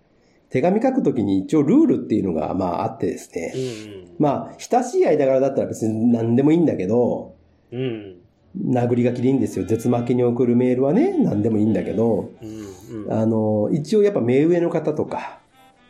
[0.50, 3.52] 手紙書くときに一応ルールっていうのがまああってですね。
[3.54, 4.16] うん。
[4.18, 7.34] まあ、親しい間柄だったら別に何でもいいんだけど、
[7.70, 8.16] うん。
[8.56, 9.66] 殴り書きでいいんですよ。
[9.66, 13.04] 絶負けに送るメールはね、何でもいいんだけど、うん。
[13.04, 13.12] うん。
[13.12, 15.40] あの、一応やっぱ目上の方とか、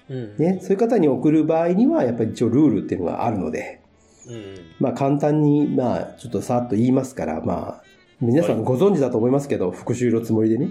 [0.08, 0.36] うん。
[0.38, 3.80] ね、そういう方に送る場合にはやっぱり一応ルールっていうのがあるので、
[4.26, 4.44] うん。
[4.80, 7.82] まあ簡単に、まあちょっとさっと言いますから、まあ、
[8.20, 10.70] 皆さんご存知だと思いますけど、復習のつもりでね。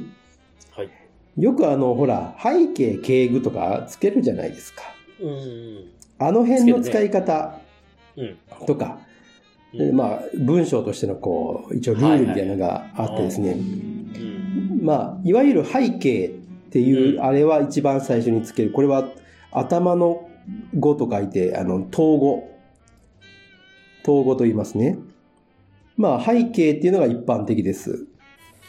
[0.71, 0.89] はい。
[1.37, 4.83] よくあの、ほら、背景、敬具とかつけるじゃないですか。
[5.21, 5.85] うん。
[6.19, 7.59] あの辺の使い方
[8.15, 8.37] うん。
[8.65, 8.99] とか、
[9.73, 9.95] うん。
[9.95, 13.51] まあ、文章としてのこう、一応ルールみたいなのがあってですね。
[13.51, 14.79] うん。
[14.83, 16.31] まあ、いわゆる背景っ
[16.71, 18.71] ていうう、んあれは一番最初につける。
[18.71, 19.07] これは
[19.51, 20.27] 頭の
[20.79, 22.57] 語と書いて、あの、統語。
[24.01, 24.97] 統合と言いますね。
[25.97, 28.07] まあ、背景っていうのが一般的です。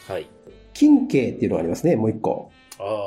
[0.07, 0.27] はい。
[0.73, 2.51] 近景っていうのがありますね、もう一個。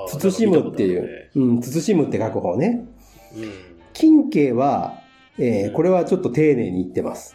[0.09, 1.41] 慎むっていなんかう。
[1.41, 2.87] うん、慎むって書く方ね。
[3.35, 3.55] 見たことあるね。
[3.95, 4.99] 近景は、
[5.39, 7.35] えーうんこれはちょっと丁寧に言ってます。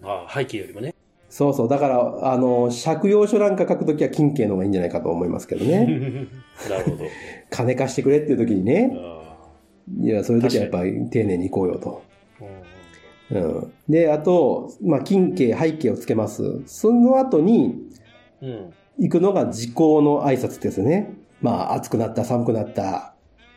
[0.00, 0.08] うん。
[0.08, 0.94] ああ、背景よりもね。
[1.28, 1.68] そうそう。
[1.68, 5.86] だから、あの、借用書なんか書くときは近景の方がいいんじゃないかと思いますけどね。
[6.70, 7.04] なるほど。
[7.50, 8.92] 金貸してくれっていうときにね。
[8.96, 9.36] あ
[10.00, 12.02] いや、そういうときはやっぱり丁寧に行こうよと。
[12.40, 13.72] あうんうん。
[13.88, 16.62] で、あと、まあ、近景、背景をつけます。
[16.66, 17.74] その後に
[18.40, 18.72] うん。
[19.00, 21.14] 行くのが時効の挨拶ですね。
[21.40, 23.14] まあ、暑くなった、寒くなった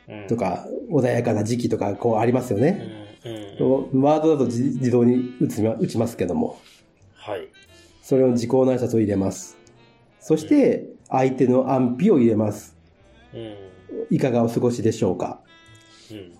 [0.07, 0.27] うん。
[0.27, 2.63] とか、穏やかな時期とか、こうありますようん。
[2.63, 3.07] ね。
[3.91, 4.01] うん。
[4.01, 6.59] ワードだと自自動に打ちま打ちますけども。
[7.13, 7.47] はい。
[8.01, 9.57] それを時効の挨拶を入れます。
[10.19, 12.75] そして、相手の安否を入れます。
[13.33, 13.55] うん。
[14.09, 15.41] いかがお過ごしでしょうか
[16.11, 16.33] うん。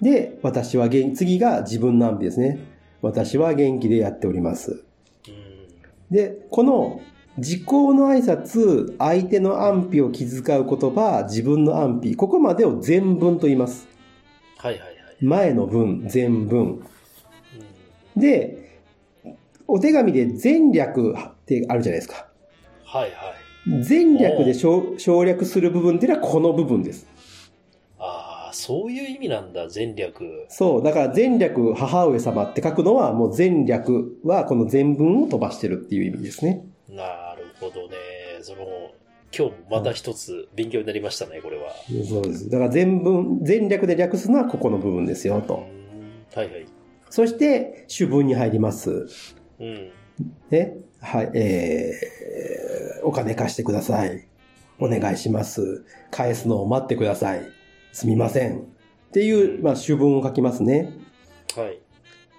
[0.00, 2.58] で、私は元次が自分の安否ですね。
[3.02, 4.84] 私は元気でやっております。
[5.28, 6.14] うん。
[6.14, 7.00] で、この
[7.38, 13.88] 時効の挨拶、相手の安否を気遣う言葉、自分の安否、ここまでを全文と言います。
[14.56, 14.94] はいはいはい。
[15.20, 16.60] 前の文、全文。
[18.16, 18.20] うん。
[18.20, 18.80] で、
[19.66, 22.28] お手紙で前略ってあるじゃないですか。
[22.84, 23.12] はいはい。
[23.66, 27.06] 前略で省省略する部分っていうのはこの部分です。
[27.98, 30.46] ああ、そういう意味なんだ、前略。
[30.48, 30.82] そう。
[30.84, 36.64] だから前略母上様って書くのはもう前略はこの全文を飛ばしてるっていう意味ですね。
[36.94, 37.96] なるほどね。
[38.42, 38.92] その、
[39.36, 41.72] 今日もまた一つ勉強になりましたね、これは。
[42.08, 42.48] そうです。
[42.50, 45.66] だから全文、前略で略すのはここの部分ですよと。
[45.68, 45.84] うん
[46.34, 46.66] はいはい。
[47.10, 49.06] そして主文に入ります。
[49.60, 49.90] うん。
[50.50, 50.76] ね？
[51.00, 51.30] はい。
[51.34, 54.26] えー、お金貸してください。
[54.80, 55.84] お願いします。
[56.10, 57.42] 返すのを待ってください。
[57.92, 58.58] すみません。
[58.58, 58.62] っ
[59.12, 60.92] ていう、まあ、主文を書きますね。
[61.56, 61.78] はい。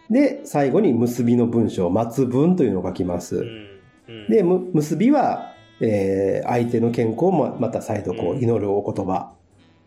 [0.10, 3.38] で、最後に結びの文章、末文というのを書きます。
[3.38, 3.75] うん。
[4.08, 9.34] うん、で、む結びは、えー相手の健康もまた再度こう祈るお言葉。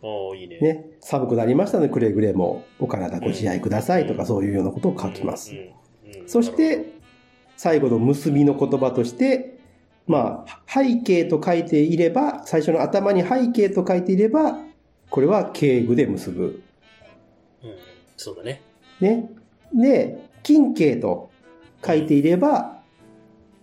[0.02, 0.58] おーいいね。
[0.60, 0.86] ね。
[1.00, 5.54] 寒くなりましたのでくれぐれもお体ご自愛くださいとかそういうようなことを書きます
[6.26, 6.98] そし、て、
[7.56, 9.58] 最後の結びの言葉として、
[10.06, 14.58] まあ、背景と書いていれば、最初の頭に背景と書いていれば、
[15.10, 16.62] これは敬具で結ぶ。
[17.62, 17.74] うん。
[18.16, 18.62] そうだね。
[19.00, 19.30] ね。
[19.74, 21.30] で、金景と
[21.84, 22.77] 書いていれば、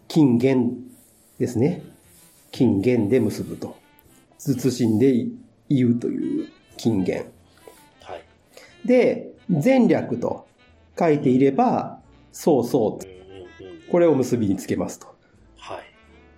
[0.08, 0.74] 金元
[1.40, 1.84] ですね。
[2.52, 3.76] 金元で結ぶと。
[4.40, 5.28] 慎んで
[5.70, 7.26] 言うという金元。
[8.02, 8.88] はい。
[8.88, 10.48] で、前略と
[10.98, 12.00] 書いていれば、
[12.32, 13.06] そうそう。
[13.06, 13.82] うんうんうん。
[13.90, 15.08] これを結びにつけますと。
[15.58, 15.84] はい。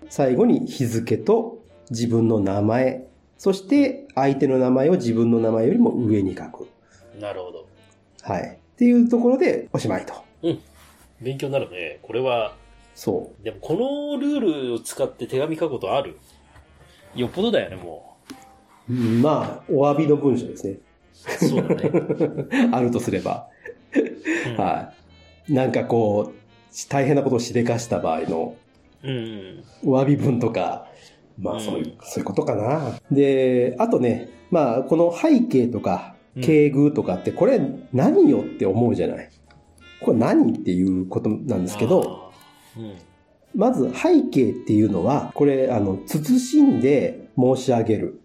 [0.08, 1.58] 最後に日付と
[1.90, 6.68] 自分の名前、そして相手の名前を自分の名前よりも上に書く。
[7.20, 7.68] なるほど。
[8.22, 8.58] はい。
[8.74, 10.14] っていうところでおしまいと。
[11.20, 11.98] 勉強になるね。
[12.02, 12.54] これは、
[13.00, 16.18] そでもこのルールを使って手紙書くことある？
[17.14, 18.16] よっぽどだよね、も
[18.90, 18.92] う。
[18.92, 20.78] うんまあ、お詫びの文章ですね。
[21.40, 21.44] う。
[21.48, 21.90] そうだね。
[22.74, 23.46] あるとすれば。
[23.94, 24.92] うんは
[25.48, 25.52] い。
[25.54, 28.56] なんかこう、大変なことをしでかした場合の
[29.04, 29.64] うんうん。
[29.84, 30.88] お詫び文とか、
[31.40, 32.98] まあそういう、うんそういうことかな。
[33.12, 37.60] で、あとね、まあこの背景とか、うん敬具とかって、これ
[37.92, 39.30] 何よって思うじゃない？
[40.00, 42.27] これ何っていうことなんですけど。
[43.54, 48.20] まず背景っていうのは、これ、あの、謹んで申し上げる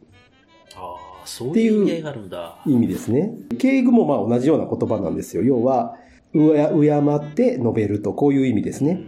[0.75, 2.57] ああ、そういう意味合いがあるんだ。
[2.65, 3.33] 意味ですね。
[3.57, 5.43] 敬具もまあ同じような言葉なんですよ。
[5.43, 5.95] 要は、
[6.33, 9.01] うや、敬って述べると、こういう意味ですね。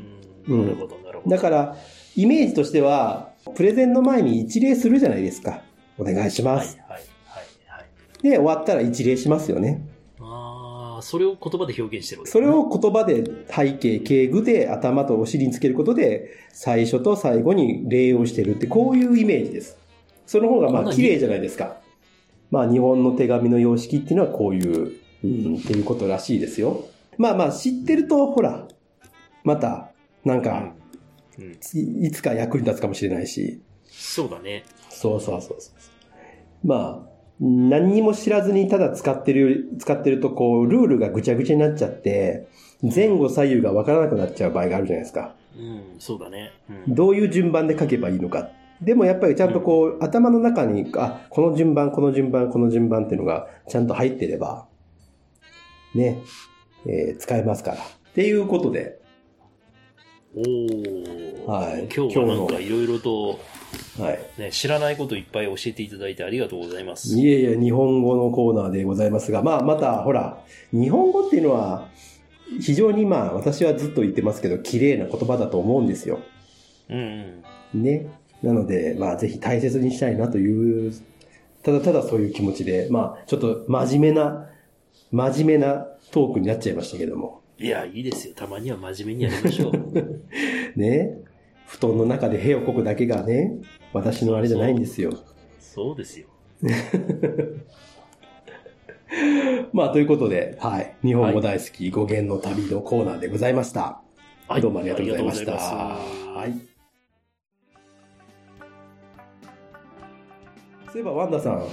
[0.48, 0.60] うん。
[0.60, 1.36] うんなるほど、なるほど。
[1.36, 1.76] だから、
[2.16, 5.62] イメージとしては、プレゼンの前に一礼するじゃないですか。
[5.98, 6.78] お願いしはい、はい、ます。
[6.88, 7.02] はい、
[7.68, 8.24] はい。
[8.24, 9.82] で、終わったら一礼しますよね。
[11.06, 19.78] それを言葉で表現してるそれを言葉で背景、敬具で頭とお尻につけることで、最初と最後に礼をしてるって、こういうイメージです。
[20.26, 21.78] その方がまあ綺麗じゃないですか。
[22.50, 24.94] まあ日本の手紙の様式っていうのはこういう、
[25.24, 26.88] うん、っていうことらしいですよ。
[27.20, 28.68] まあまあ知ってると、ほら、
[29.44, 29.92] また、
[30.24, 30.74] なんか、
[32.02, 34.64] いつか役に立つかもしれないし、そうだね。
[34.90, 36.68] そうそうそうそう。
[36.68, 42.48] まあ、何にも知らずにただ使ってる、使ってるとこう、ルールがぐちゃぐちゃになっちゃって、
[42.82, 45.36] 前後左右がわからなくなっちゃう場合があるじゃないですか。
[45.58, 46.52] うん、そうだね。
[46.88, 46.96] うん。
[46.96, 48.50] どういう順番で書けばいいのか。
[48.82, 54.68] でもやっぱりちゃんとこう、頭の中に、あ、この順番、この順番、この順番っていうのがちゃんと入ってれば、
[55.94, 56.20] ね、
[56.86, 57.78] えー使えますから。
[57.78, 57.80] っ
[58.14, 59.00] ていうことで、
[60.36, 61.52] おお。
[61.52, 63.40] はい今日はなんかいろいろと、
[64.00, 64.42] はい。
[64.42, 67.18] ね、知らないこといっぱい教えていただいてありがとうございます。
[67.18, 71.88] いえいえ、日本語のコーナーでございますが、まあ、また、ほら、日本語っていうのは、
[72.62, 76.20] 非常にまあ、私はずっと言ってますけど、綺麗な言葉だと思うんですよ。
[76.90, 77.84] うんうん。
[77.84, 78.08] ね。
[78.44, 80.94] なので、まあ、ぜひ大切にしたいなという、
[81.64, 84.50] ただただそういう気持ちで、まあ、ちょっと真面目な、
[85.12, 87.45] 真面目なトークになっちゃいましたけども。
[87.58, 88.34] いや、いいですよ。
[88.36, 89.74] たまには真面目にやりましょう。
[90.76, 91.22] ね。
[91.68, 93.58] 布団の中で屁をこくだけがね、
[93.94, 95.12] 私のあれじゃないんですよ。
[95.60, 96.28] そうですよ。
[99.74, 100.96] まあ、ということで、はい。
[101.04, 104.02] 日本語大好き語源の旅のコーナーでございました。
[104.48, 105.54] はいどうもありがとうございました。
[105.54, 106.54] はい。
[110.92, 111.64] そういえば、ワンダさん、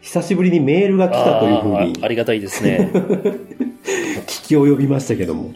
[0.00, 2.90] 久しぶりにメールが来たというふうにあーありがたいですね。
[4.26, 5.52] 聞き及びましたけども、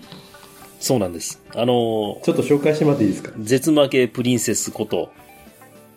[0.80, 1.42] そうなんです。
[1.54, 3.32] あのちょっと紹介してもらっていいですか？
[3.38, 5.10] 絶負けプリンセスこと、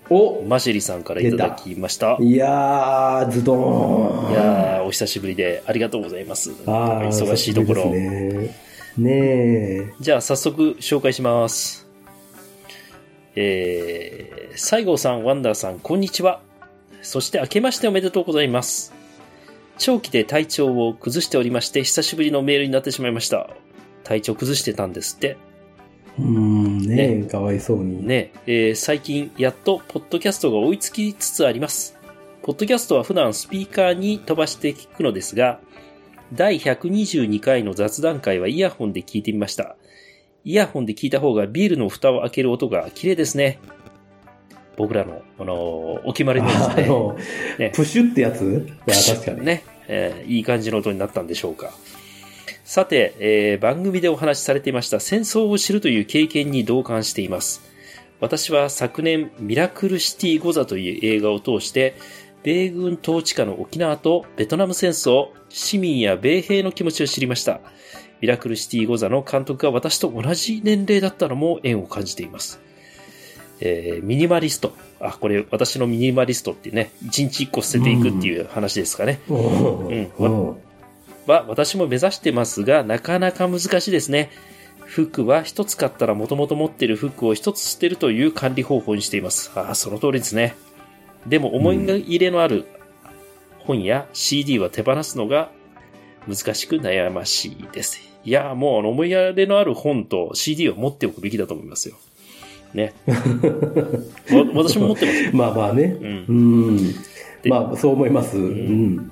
[0.10, 2.18] おマシェリさんからいただきました。
[2.22, 4.32] いやー、ズドーン。
[4.32, 6.52] いやー、お久しぶりでありがとうございます。
[6.68, 7.86] あー忙しいところ。
[7.90, 8.56] ね。
[8.98, 9.88] ねえ。
[10.00, 11.86] じゃあ早速紹介します。
[13.36, 16.40] えー、西郷さん、ワンダーさん、こんにちは。
[17.06, 18.94] そして明けましておめでとうございます。
[19.78, 23.50] 長期で体調を崩しておりまして、久しぶりのメールになってしまいました。
[24.04, 25.38] 体調崩してたんですって。
[26.18, 28.06] うーん、ねえ、かわいそうに。
[28.06, 31.96] ね、えー最近やっとポッドキャストが追いつきつつあります。
[32.42, 35.60] ポッドキャストは普段スピーカーに飛ばして聞くのですが、
[36.34, 39.76] 第122回の雑談会はイヤホンで聞いてみました。
[40.44, 43.60] イヤホンで聞いた方がビールの蓋を開ける音が綺麗ですね。
[44.78, 46.84] 僕らの、あのーお決まりのやつね。
[46.84, 47.18] あの、
[47.58, 48.68] ねプシュってやつ？
[48.86, 49.46] 確かに。
[49.46, 51.72] ね、えーいい感じの音になったんでしょうか。
[52.64, 57.62] さて、えー番組でお話しされていました戦争を知るという経験に同感しています。
[58.20, 61.96] 私は昨年、ミラクルシティゴザという映画を通して、
[62.44, 67.60] 米軍統治下の沖縄とベトナム戦争、市民や米兵の気持ちを知りました。
[68.22, 72.62] ミラクルシティゴザの監督が私と同じ年齢だったのも縁を感じています。
[73.60, 74.74] えーミニマリスト。
[75.00, 79.20] あ、これ私のミニマリストってね、一日一個捨てていくっていう話ですかね。
[79.30, 80.66] うん
[81.28, 84.30] は私も目指してますが、なかなか難しいですね。
[84.86, 89.52] 服は一つ買ったら元々持っている服を一つ捨てるという管理方法にしています。
[89.56, 90.56] ああ、その通りですね。
[91.26, 92.66] でも思い入れのある
[93.60, 95.50] 本や CD は手放すのが
[96.28, 98.00] 難しく悩ましいです。
[98.24, 101.96] いや、もう思い入れのある本と CD は持っておくべきだと思いますよ。
[102.76, 102.94] ね。
[103.08, 103.16] わ
[104.54, 105.30] 私も持ってますよ。
[105.34, 105.98] まあまあね。
[106.02, 106.96] うん
[107.46, 108.38] まあ、そう思います。
[108.38, 109.12] うん。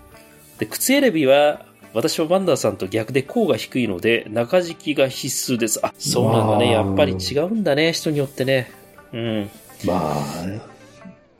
[0.58, 5.80] で、靴選びは、私はバンダーさんと逆で甲が低いので、中敷きが必須です。
[5.84, 6.72] あ、そうなんだね。
[6.72, 8.72] やっぱり違うんだね、人によってね。
[9.14, 9.50] うん。
[9.86, 10.46] まあ、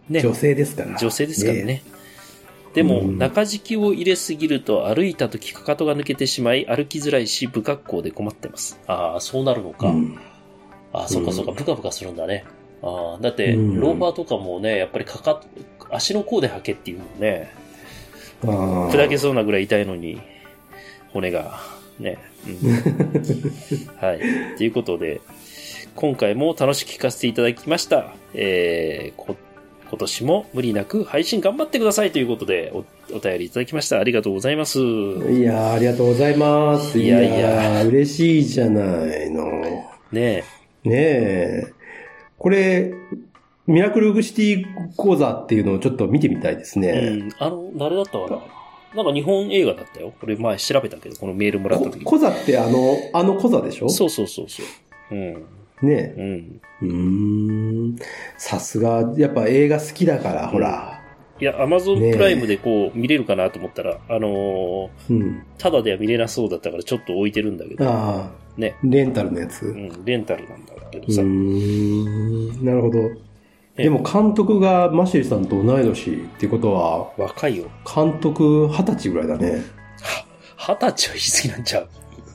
[0.10, 0.22] ね。
[0.22, 0.98] 女性ですから。
[0.98, 1.82] 女性ですからね。
[2.74, 8.80] でも、うん中敷きを入れすぎると歩いた時かかとが抜けてしまい、歩きづらいし、不格好で困ってます。
[8.88, 9.88] ああ、そうなるのか。
[9.88, 10.20] うん。
[10.94, 12.46] ああ、そっかそっか、ブカブカするんだね。
[12.82, 15.42] ああ、だって、うんローファーとかもね、やっぱりかかっ、
[15.90, 17.52] 足の甲で履けっていうのね。
[18.44, 20.22] あー砕けそうなぐらい痛いのに、
[21.12, 21.60] 骨が、
[22.00, 22.18] ね。
[22.48, 22.72] うん、
[23.98, 24.20] はい。
[24.58, 25.22] ということで、
[25.96, 28.14] 今回も楽しく聞かせていただきました。
[28.34, 29.36] えー、こ
[29.90, 32.80] 今年も無理なく配信頑張ってくださいということでお、
[33.16, 34.00] お便りいただきました。
[34.00, 34.80] ありがとうございます。
[34.80, 34.82] い
[35.44, 36.98] やーありがとうございます。
[36.98, 38.82] いやいやー嬉しいじゃな
[39.24, 39.46] いの。
[40.12, 40.44] ね
[40.84, 41.74] ねえ。
[42.38, 42.94] これ、
[43.68, 46.82] ミラクルシティ講座っていうのをちょっと見てみたいですえ。
[46.82, 46.90] ね。
[46.92, 47.30] うん。
[47.40, 48.42] あの、誰だったかな？
[48.96, 50.14] なんか日本映画だったよ。
[50.20, 52.04] これ前調べたけど、このメールもらった時に。
[52.04, 53.90] こコザってあの、あのコザでしょ？
[53.90, 54.62] そうそうそうそ
[55.12, 55.16] う。
[55.16, 55.46] うん。
[55.82, 56.62] ねうん。
[56.82, 57.96] うーん。
[58.38, 61.02] さすが、やっぱ映画好きだから、ほら。
[61.40, 65.44] いや、アマゾンねえプライムでこう見れるかなと思ったら、あのーうん。
[65.58, 69.66] ただでは見れなそうだったからちょっと置いてるんだけど、ああ、ね、レンタルのやつ？
[69.66, 72.66] う、うんレンタルなんだけどーさ、ん。
[72.66, 73.10] なるほど。
[73.76, 77.66] でも監督がマシェルさんと同い年っていうことは、若いよ。
[77.96, 79.64] 監督二十歳ぐらいだね。
[80.58, 81.88] 二十歳は言い過ぎなんちゃう？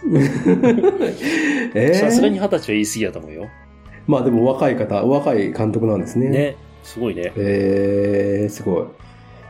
[1.74, 3.48] えさすがにー、二十歳は言い過ぎやと思うよ。
[4.06, 6.28] まあでも若い方、若い監督なんですね。
[6.28, 7.32] ね、すごいね。
[7.36, 8.84] えー、すごい。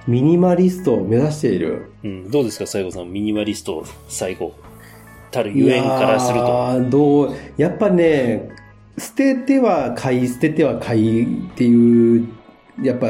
[0.06, 1.90] ミニマリストを目指している。
[2.04, 4.52] うん、どうですか、西郷さん、ミニマリスト、最後。
[5.39, 6.47] たるゆえんからすると。
[6.47, 8.51] ーどう、やっぱね、
[8.99, 12.28] 捨てては買い、捨てては買いっていう、
[12.82, 13.09] やっぱ、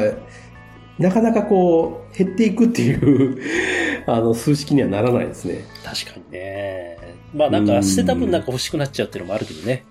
[0.99, 3.39] なかなかこう、減っていくっていう、
[4.05, 5.61] あの、数式にはならないですね。
[5.83, 6.97] 確かにね。
[7.33, 9.83] まあなんか捨てた分なんか欲しくなっちゃうっていうのもあるけどね。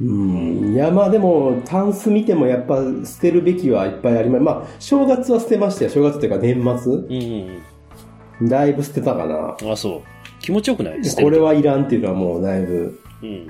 [0.00, 0.74] うん。
[0.74, 4.44] いや、まあでも、タンス見てもやっぱ捨てるべきはいっぱいあります。
[4.44, 5.90] まあ、正月は捨てましたよ。
[5.90, 6.92] 正月っていうか年末。
[6.92, 9.56] うんうんだいぶ捨てたかな。
[9.60, 9.70] うん。
[9.72, 10.02] あ、そう。
[10.42, 11.00] 気持ちよくない？
[11.14, 13.48] これはいらんっていうのはもうだいぶ、うん。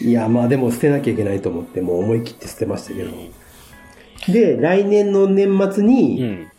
[0.00, 3.10] いや、まあでも捨てなきゃいけないと思って、もう思い切って捨てましたけど。
[3.10, 3.30] うん
[4.28, 6.50] で、来年の年末うに、ん。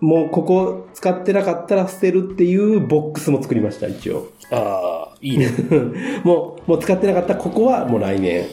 [0.00, 4.28] もうここ使ってなかったら捨てるっていうボックスも作りました、一応。
[4.52, 5.48] ああ、いいね。
[6.22, 8.46] もう、もう使ってなかったここはもう来年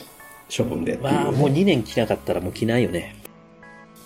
[0.55, 0.97] 処分で。
[1.01, 3.15] まあ、もう2年着なかったらもう着ないよね。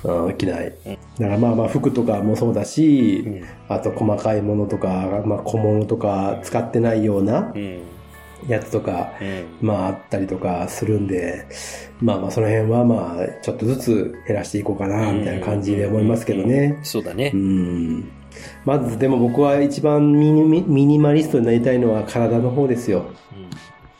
[0.03, 0.67] うん、着ない。
[0.85, 3.43] うんだからまあまあ服とかもそうだし、うん。
[3.67, 7.81] あと細かいものとか、まあ小物とか使ってないようなうん。
[8.47, 9.45] やつとか、うん。
[9.61, 11.45] まああったりとかするんで、
[11.99, 16.79] まあまあその辺はまあちょっとずつ減らしていこうかな、みたいな感じで思いますけどね。
[16.83, 17.37] そうだねう。
[17.37, 18.11] ん。
[18.63, 23.05] まずでも僕は一番ミニミニマリストになりたいのは体の方ですよ。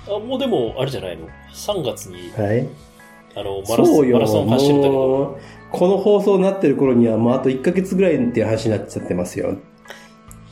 [0.08, 0.16] うん。
[0.16, 2.66] あ、もうでも、あれじゃないの ?3 月に、はい。
[3.36, 4.12] あの、マラソン。
[4.12, 5.40] マラソン走るんだけど、
[5.72, 9.58] この放送になってる頃にはもうあと1ヶ月ぐらいっていう話になっちゃってますよ。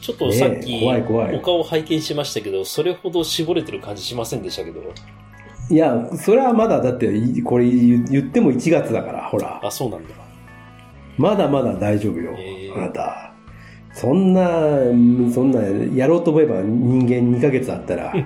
[0.01, 4.81] ちょっとさっねき、え怖い怖いお顔拝見しましたけど、それほど絞れてる感じしませんでしたけど。
[5.69, 9.59] いや、それはまだだって、いこれ言言っても1月だから、ほら。
[9.63, 10.09] あ、そうなんだ。
[11.17, 13.33] まだまだ大丈夫よへえ、あなた。
[13.91, 14.49] そんな、
[14.79, 15.61] うんそんな、
[15.95, 18.19] やろうと思えば人間2ヶ月あったら、 い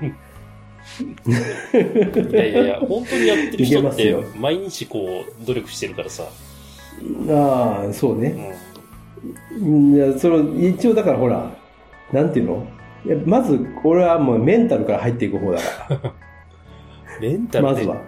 [2.33, 6.25] やいやいや、本当にやってる人って毎日こう、努力してるからさ。
[7.29, 8.55] ああ、そううね。
[9.59, 9.95] ん。
[9.95, 11.51] いや、その、一応だからほら、
[12.11, 12.67] なんていうの？
[13.05, 15.65] いやまず、俺はもうメンタルから入っていく方だか
[16.03, 16.13] ら。
[17.19, 17.71] メンタルで？
[17.73, 18.01] まずは。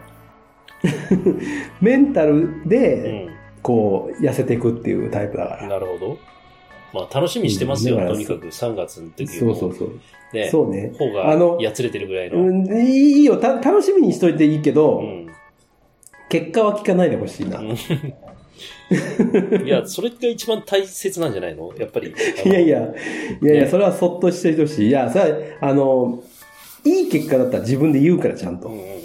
[1.82, 3.34] メンタルうで、ん。
[3.62, 5.68] こう、痩せていくっていうタイプだから。
[5.68, 6.18] なるほど。
[6.94, 9.90] まあ、楽しみにしてますよ、うんとにかく3月の時そうそうそう。
[10.32, 10.92] ね、そうね。
[10.98, 12.38] 方があのやつれてるぐらいの。
[12.38, 13.56] うん、いいよた。
[13.60, 15.24] 楽しみにしといていいけど、うん
[16.30, 17.62] 結果は聞かないでほしいな。
[19.64, 21.74] いいや、それが一番大切なんじゃないの？
[21.78, 22.14] やっぱり。
[22.46, 24.88] あのやいや、いやいや、ねそれはそっとしていてほしい。
[24.90, 26.24] いや、それは、あの、
[26.86, 28.68] いい結果だったら自分で言うから、ちゃんと。
[28.70, 29.04] うんうん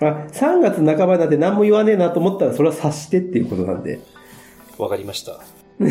[0.00, 3.98] あ、3月半ばになって何も言わねえなと思ったら、それは察してっていうことなんで。
[4.78, 5.40] わかりました。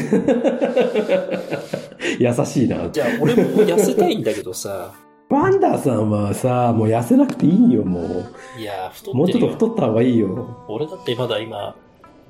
[2.18, 2.90] 優しいな。
[2.90, 4.94] じゃあ、俺も痩せたいんだけどさ、
[5.30, 8.24] ワンダーさんはさ、もう痩せなくていいよ、も
[8.58, 9.14] いや、太う。
[9.16, 9.42] もうちょっ。
[9.42, 10.66] と太った方がいいよ。
[10.70, 11.76] 俺だってまだ今、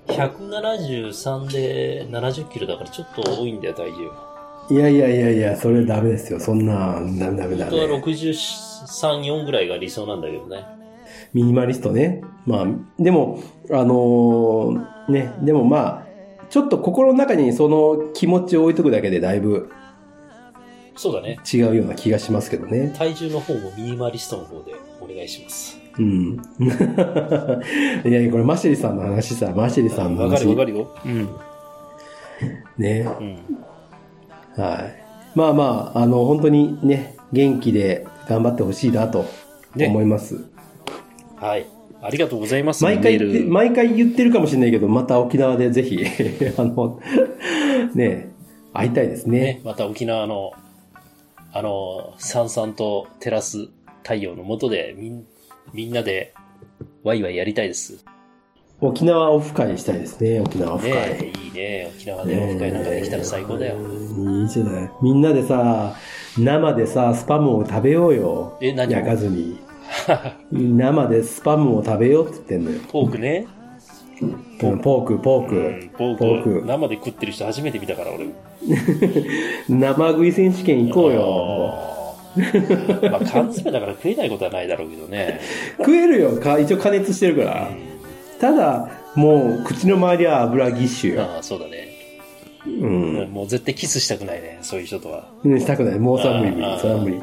[0.08, 4.12] 173で70キロだからちょっと多いんだよ、体重。
[4.70, 6.40] いやいやいやいや、それダメですよ。
[6.40, 7.96] そんな、ダメダメダ本当はメ。
[7.98, 10.66] 63、4ぐらいが理想なんだけどね。
[11.34, 12.22] ミニマリストね。
[12.46, 12.68] まあ、
[13.00, 13.42] でも、
[13.72, 16.08] あのーね、でもまあ、
[16.50, 19.70] ちょっと心の中にその気持ちを置いとくだけでだいぶ
[20.96, 21.38] そうだね。
[21.52, 22.94] 違うような気がしますけどね。
[22.98, 25.77] 体重の方もミニマリストの方でお願いします。
[26.00, 26.38] うん。
[28.06, 30.44] いやいや、これマシリさんの話さ、マシリさんのわか話。
[30.44, 30.88] るわかるよ。
[31.06, 31.30] うん。
[32.78, 33.08] ね。
[33.20, 34.64] うん。
[34.64, 35.08] はい。
[35.36, 39.26] まあまあ、あの、本当にね、元気で頑張ってほしいなと
[39.76, 40.46] ね思います。
[41.36, 41.66] はい。
[42.02, 42.84] ありがとうございます。
[42.84, 46.00] 毎回毎回言ってるかもしれないけど、また沖縄でぜひ、
[46.58, 47.00] あの、
[47.96, 48.30] ね、
[48.74, 49.40] 会いたいですね。
[49.40, 50.52] ね、また沖縄の、
[51.52, 53.70] あの、さんさんと照らす
[54.04, 55.26] 太陽の下で、みん、
[55.74, 56.34] みんなで、
[57.04, 58.06] ワイワイやりたいです。
[58.80, 60.92] 沖縄オフ会したいですね、沖縄オフ会。
[60.92, 61.92] ねいいね。
[61.96, 63.76] 沖縄でオフ会なんかできたら最高だよ。
[63.76, 64.92] いいじゃない。
[65.02, 65.96] みんなでさ、
[66.38, 68.58] 生でさ、スパムを食べようよ。
[68.62, 68.98] え何を？
[68.98, 69.58] 焼かずに。
[70.52, 72.80] 生でスパムを食べようって言ってんのよ。
[72.92, 73.48] ポークね。
[74.22, 75.56] うんポーク、ポーク。
[75.56, 76.20] うん、ポーク。
[76.20, 78.28] ポーク生で食ってる人初めて見たから、俺。
[79.70, 81.97] 生食い選手権行こうよ。
[83.10, 85.42] まあ、缶詰だから食えないことはないだろうけどね。
[85.78, 86.40] 食えるよ。
[86.40, 87.70] か一応加熱してるから。
[88.40, 91.24] ただ、もう、口の周りは油ぎっしゅよ。
[91.24, 91.90] ああ、そうだね。
[92.66, 93.30] うん。
[93.32, 95.30] もう絶対キスしたくないね、そういう人とは。
[95.44, 96.00] うんしたくない。
[96.00, 96.80] もうそれは無理。
[96.80, 97.22] それは無理。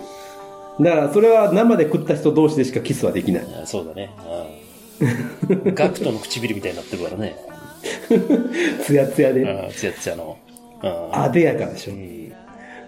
[0.81, 3.47] だから、それは生で食った人同士でしかキスはできない。
[3.59, 4.11] ああそうだね。
[4.49, 4.65] うん
[5.75, 7.37] ガクトの唇みたいになってるからね。
[8.85, 9.43] ツヤツヤで。
[9.43, 10.37] うん、つやつやの。
[10.83, 11.97] うんあでやかでしょう。
[11.97, 12.33] ん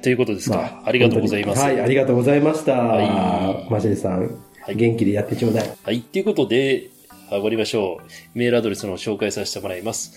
[0.07, 0.85] ということですか。
[0.85, 1.61] ありがとうございます。
[1.61, 2.75] はい、ありがとうございました。
[2.75, 4.21] はいマシェルさん、
[4.61, 5.77] はい元気でやってちょうだい。
[5.83, 6.91] はい、ということで、
[7.29, 8.39] 上がりましょう。
[8.39, 10.13] メールアドレスの紹介させてもらいます。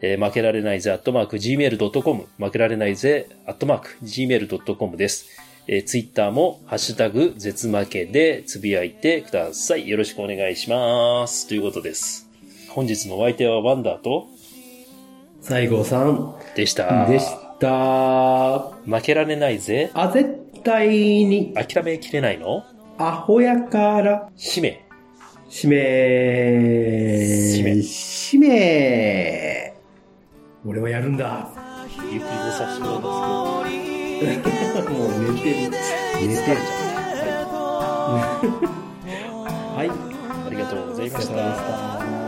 [0.00, 5.26] えー負けられないぜ、アットマーク、gmail.com、負けられないぜ、アットマーク、gmail.com です。
[5.66, 9.90] えー、ツイッターも、ハッシュタグ、絶負けでつぶやいてください。
[9.90, 11.48] よろしくお願いします。
[11.48, 12.30] ということです。
[12.70, 14.28] 本日のお相手はワンダーと、
[15.42, 17.06] 西郷さんでした。
[17.06, 17.26] でし
[17.62, 18.72] た。
[18.84, 22.64] 負けられないぜ、あ、絶対に、諦めきれないの？
[22.98, 24.84] アホやから、姫。
[25.48, 29.74] しめしめしめ
[30.64, 31.50] 俺はやるんだ。
[31.88, 33.82] ゆっくり寝させてもらいま
[34.42, 34.90] すけど。
[34.90, 35.70] もう寝てる。
[36.20, 36.56] 寝てる
[39.74, 42.21] はい、ありがとうございました。